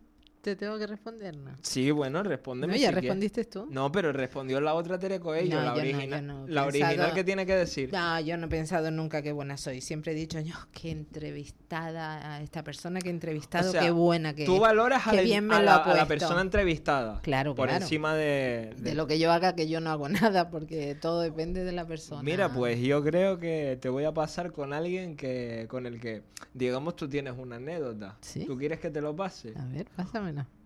[0.50, 1.52] Te tengo que responder, ¿no?
[1.62, 2.74] Sí, bueno, respóndeme.
[2.74, 3.68] No, ya respondiste tú.
[3.70, 7.46] No, pero respondió la otra Tere Coello, No, la, original, no la original que tiene
[7.46, 7.92] que decir.
[7.94, 9.80] No, yo no he pensado nunca qué buena soy.
[9.82, 13.92] Siempre he dicho, yo, qué entrevistada a esta persona que he entrevistado, O sea, qué
[13.92, 17.20] buena que Tú valoras a, bien me a la- a persona entrevistada.
[17.22, 17.84] Claro, Por claro.
[17.84, 21.64] encima de, De lo que yo haga, que yo no hago nada, porque todo depende
[21.64, 22.24] de la persona.
[22.24, 26.24] Mira, pues yo creo que te voy a pasar con alguien que con el que,
[26.56, 28.18] digamos, tú tienes una anécdota.
[28.22, 28.46] ¿Sí?
[28.46, 29.54] ¿Tú quieres que te lo pase?
[29.56, 29.88] A ver,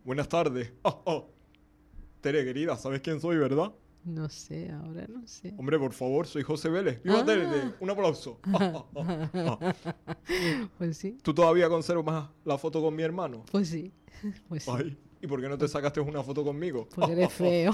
[0.03, 0.71] Buenas tardes.
[0.84, 1.30] Oh, oh.
[2.21, 3.74] Tere, querida, ¿sabes quién soy, verdad?
[4.05, 5.53] No sé, ahora no sé.
[5.57, 7.01] Hombre, por favor, soy José Vélez.
[7.03, 7.26] ¡Viva Ah.
[7.26, 7.47] Tere!
[7.80, 8.39] Un aplauso.
[8.53, 9.74] Oh, oh, oh, oh.
[10.78, 13.43] Pues sí, ¿Tú todavía conservas la foto con mi hermano?
[13.51, 13.91] pues sí.
[14.49, 14.71] Pues sí.
[14.74, 16.88] Ay, ¿y por qué no te sacaste una foto conmigo?
[16.95, 17.71] Porque eres feo.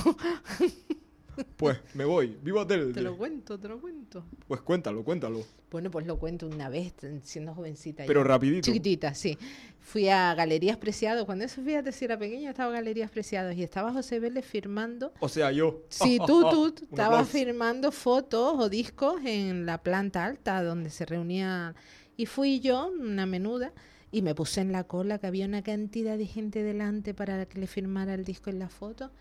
[1.58, 2.38] Pues me voy.
[2.42, 2.94] ¡Viva Tere!
[2.94, 4.26] te lo cuento, te lo cuento.
[4.48, 5.44] Pues cuéntalo, cuéntalo.
[5.72, 8.04] Bueno, pues lo cuento una vez, siendo jovencita.
[8.08, 8.28] Pero ya.
[8.28, 8.66] rapidito.
[8.66, 9.38] Chiquitita, sí.
[9.80, 11.26] Fui a Galerías Preciados.
[11.26, 13.56] Cuando eso, fíjate, si era pequeña, estaba en Galerías Preciados.
[13.56, 15.14] Y estaba José Vélez firmando.
[15.20, 15.84] O sea, yo.
[15.90, 21.06] Sí, tú, tú, Un estabas firmando fotos o discos en la planta alta donde se
[21.06, 21.76] reunía.
[22.18, 23.72] Y fui yo, una menuda,
[24.12, 27.60] y me puse en la cola que había una cantidad de gente delante para que
[27.60, 29.12] le firmara el disco en la foto.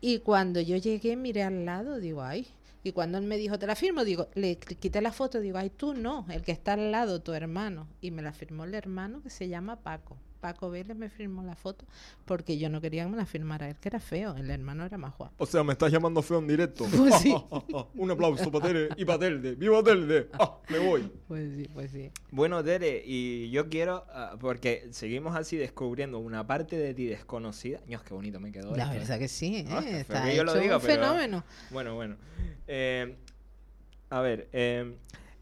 [0.00, 2.46] Y cuando yo llegué, miré al lado, digo, ay.
[2.84, 5.58] Y cuando él me dijo, te la firmo, digo, le qu- quité la foto, digo,
[5.58, 7.88] ay, tú no, el que está al lado, tu hermano.
[8.00, 10.16] Y me la firmó el hermano que se llama Paco.
[10.40, 11.84] Paco Vélez me firmó la foto
[12.24, 14.36] porque yo no quería que me la firmara él, que era feo.
[14.36, 15.34] El hermano era más guapo.
[15.38, 16.84] O sea, me estás llamando feo en directo.
[16.96, 17.34] Pues sí.
[17.94, 19.54] Un aplauso para Tere y para Telde.
[19.54, 20.28] ¡Viva Telde!
[20.38, 21.10] Ah, me voy.
[21.26, 22.10] Pues sí, pues sí.
[22.30, 27.80] Bueno, Tere, y yo quiero, ah, porque seguimos así descubriendo una parte de ti desconocida.
[27.86, 28.98] Dios, qué bonito me quedó La esto, ¿eh?
[29.00, 29.64] verdad que sí, ¿eh?
[29.70, 31.44] Ah, está que yo lo hecho un pero- fenómeno.
[31.70, 32.16] Bueno, bueno.
[32.66, 33.16] Eh,
[34.10, 34.94] a ver, eh,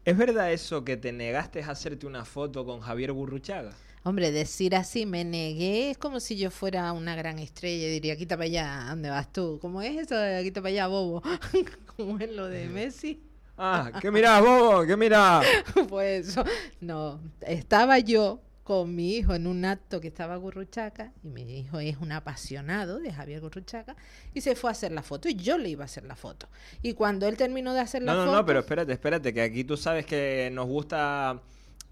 [0.05, 3.73] ¿es verdad eso que te negaste a hacerte una foto con Javier Burruchaga?
[4.07, 8.15] Hombre, decir así, me negué, es como si yo fuera una gran estrella y diría,
[8.15, 9.59] quita para allá, ¿dónde vas tú?
[9.61, 11.21] ¿Cómo es eso de quita para allá, bobo?
[11.97, 13.21] ¿Cómo es lo de Messi?
[13.57, 14.85] Ah, ¿qué mirás, bobo?
[14.85, 15.45] ¿Qué mirás?
[15.89, 16.45] pues eso,
[16.79, 21.81] no, estaba yo con mi hijo en un acto que estaba Gurruchaca, y mi hijo
[21.81, 23.97] es un apasionado de Javier Gurruchaca,
[24.33, 26.47] y se fue a hacer la foto, y yo le iba a hacer la foto.
[26.81, 28.37] Y cuando él terminó de hacer la No, no, foto...
[28.37, 31.41] no, pero espérate, espérate, que aquí tú sabes que nos gusta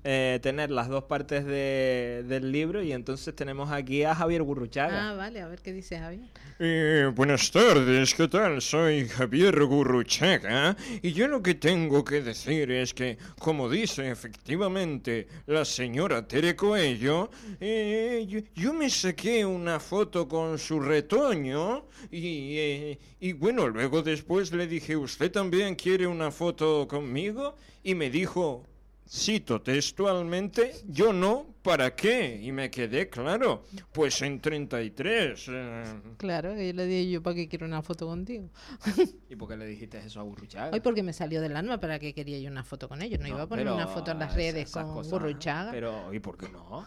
[0.07, 5.09] eh, tener las dos partes de- del libro y entonces tenemos aquí a Javier Gurruchaga.
[5.09, 6.29] Ah, vale, a ver qué dice Javier.
[6.59, 8.61] Eh, buenas tardes, ¿qué tal?
[8.61, 15.27] Soy Javier Gurruchaga y yo lo que tengo que decir es que, como dice efectivamente
[15.47, 22.57] la señora Tere Coello, eh, yo, yo me saqué una foto con su retoño y,
[22.57, 27.55] eh, y bueno, luego después le dije, ¿usted también quiere una foto conmigo?
[27.83, 28.65] Y me dijo,
[29.07, 32.39] cito textualmente, yo no, ¿para qué?
[32.41, 35.45] Y me quedé claro, pues en 33.
[35.49, 35.83] eh,
[36.17, 38.49] Claro, y le dije yo, ¿para qué quiero una foto contigo?
[39.29, 40.71] ¿Y por qué le dijiste eso a Gurruchaga?
[40.73, 43.19] Hoy porque me salió del alma, ¿para qué quería yo una foto con ellos?
[43.19, 45.71] No, iba a poner una foto en las redes esas con cosas- Gurruchaga.
[45.71, 46.85] Pero, ¿y por qué no?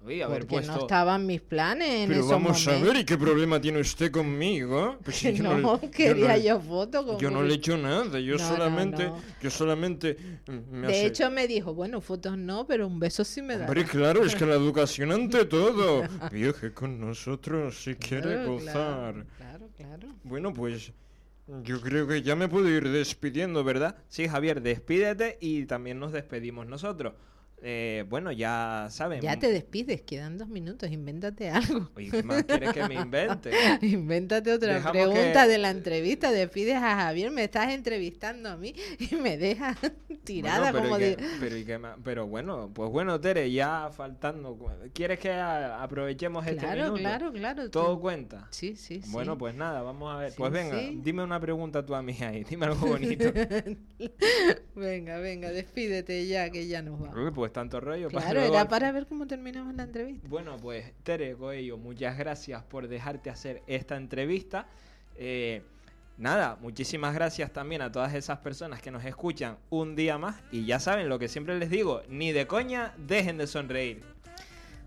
[0.00, 0.72] Uy, haber Porque puesto...
[0.74, 2.94] no estaban mis planes en Pero esos vamos a momentos.
[2.94, 4.96] ver, ¿y qué problema tiene usted conmigo?
[5.04, 8.20] Pues si yo no, quería no- yo foto con Yo no le he hecho nada,
[8.20, 9.18] yo No, solamente, no.
[9.42, 13.24] yo solamente mm, me De hace- hecho, me dijo, bueno, fotos no, pero un beso
[13.24, 13.66] sí me da.
[13.66, 16.02] Hombre, claro, es que la educación ante todo.
[16.32, 19.26] Viaje con nosotros si quiere Claro, gozar.
[19.36, 20.08] Claro, claro.
[20.22, 20.92] Bueno, pues
[21.64, 23.96] yo creo que ya me puedo ir despidiendo, ¿verdad?
[24.08, 27.14] Sí, Javier, despídete y también nos despedimos nosotros.
[27.60, 29.20] Eh, bueno, ya saben.
[29.20, 31.90] Ya te despides, quedan dos minutos, invéntate algo.
[31.96, 33.50] Oye, ¿qué más quieres que me invente?
[33.82, 36.30] Invéntate otra Dejamos pregunta que- de la entrevista.
[36.30, 38.74] Despides a Javier, me estás entrevistando a mí
[39.10, 39.76] y me dejas
[40.22, 41.16] tirada Bueno, pero, como ¿y de...
[41.40, 41.96] pero, ¿y qué más?
[42.04, 44.56] pero bueno, pues bueno, Tere, ya faltando.
[44.92, 47.00] ¿Quieres que aprovechemos este Claro, minuto?
[47.00, 47.70] claro, claro.
[47.70, 48.46] ¿Todo tú- cuenta?
[48.50, 49.10] Sí, sí, sí.
[49.10, 50.30] Bueno, pues nada, vamos a ver.
[50.30, 51.00] Sí, pues venga, sí.
[51.02, 53.32] dime una pregunta tú a mí ahí, dime algo bonito.
[54.76, 57.16] venga, venga, despídete ya, que ya nos vamos.
[57.16, 58.10] Uy, pues tanto rollo.
[58.10, 60.28] para Claro, luego era para ver cómo terminamos la entrevista.
[60.28, 64.66] Bueno, pues Tere Coello, muchas gracias por dejarte hacer esta entrevista.
[65.16, 65.62] Eh,
[66.16, 70.36] nada, muchísimas gracias también a todas esas personas que nos escuchan un día más.
[70.52, 74.04] Y ya saben lo que siempre les digo, ni de coña dejen de sonreír.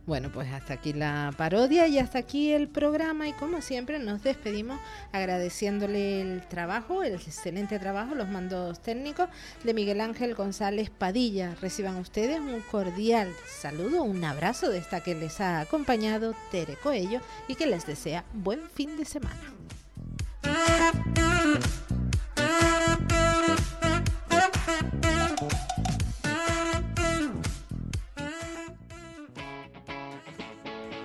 [0.08, 4.24] Bueno, pues hasta aquí la parodia y hasta aquí el programa y como siempre nos
[4.24, 4.80] despedimos
[5.12, 9.30] agradeciéndole el trabajo, el excelente trabajo, los mandos técnicos
[9.64, 11.56] de Miguel Ángel González Padilla.
[11.62, 17.22] Reciban ustedes un cordial saludo, un abrazo de esta que les ha acompañado Tere Coello
[17.48, 19.54] y que les desea buen fin de semana.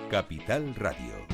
[0.09, 1.26] Capital Radio.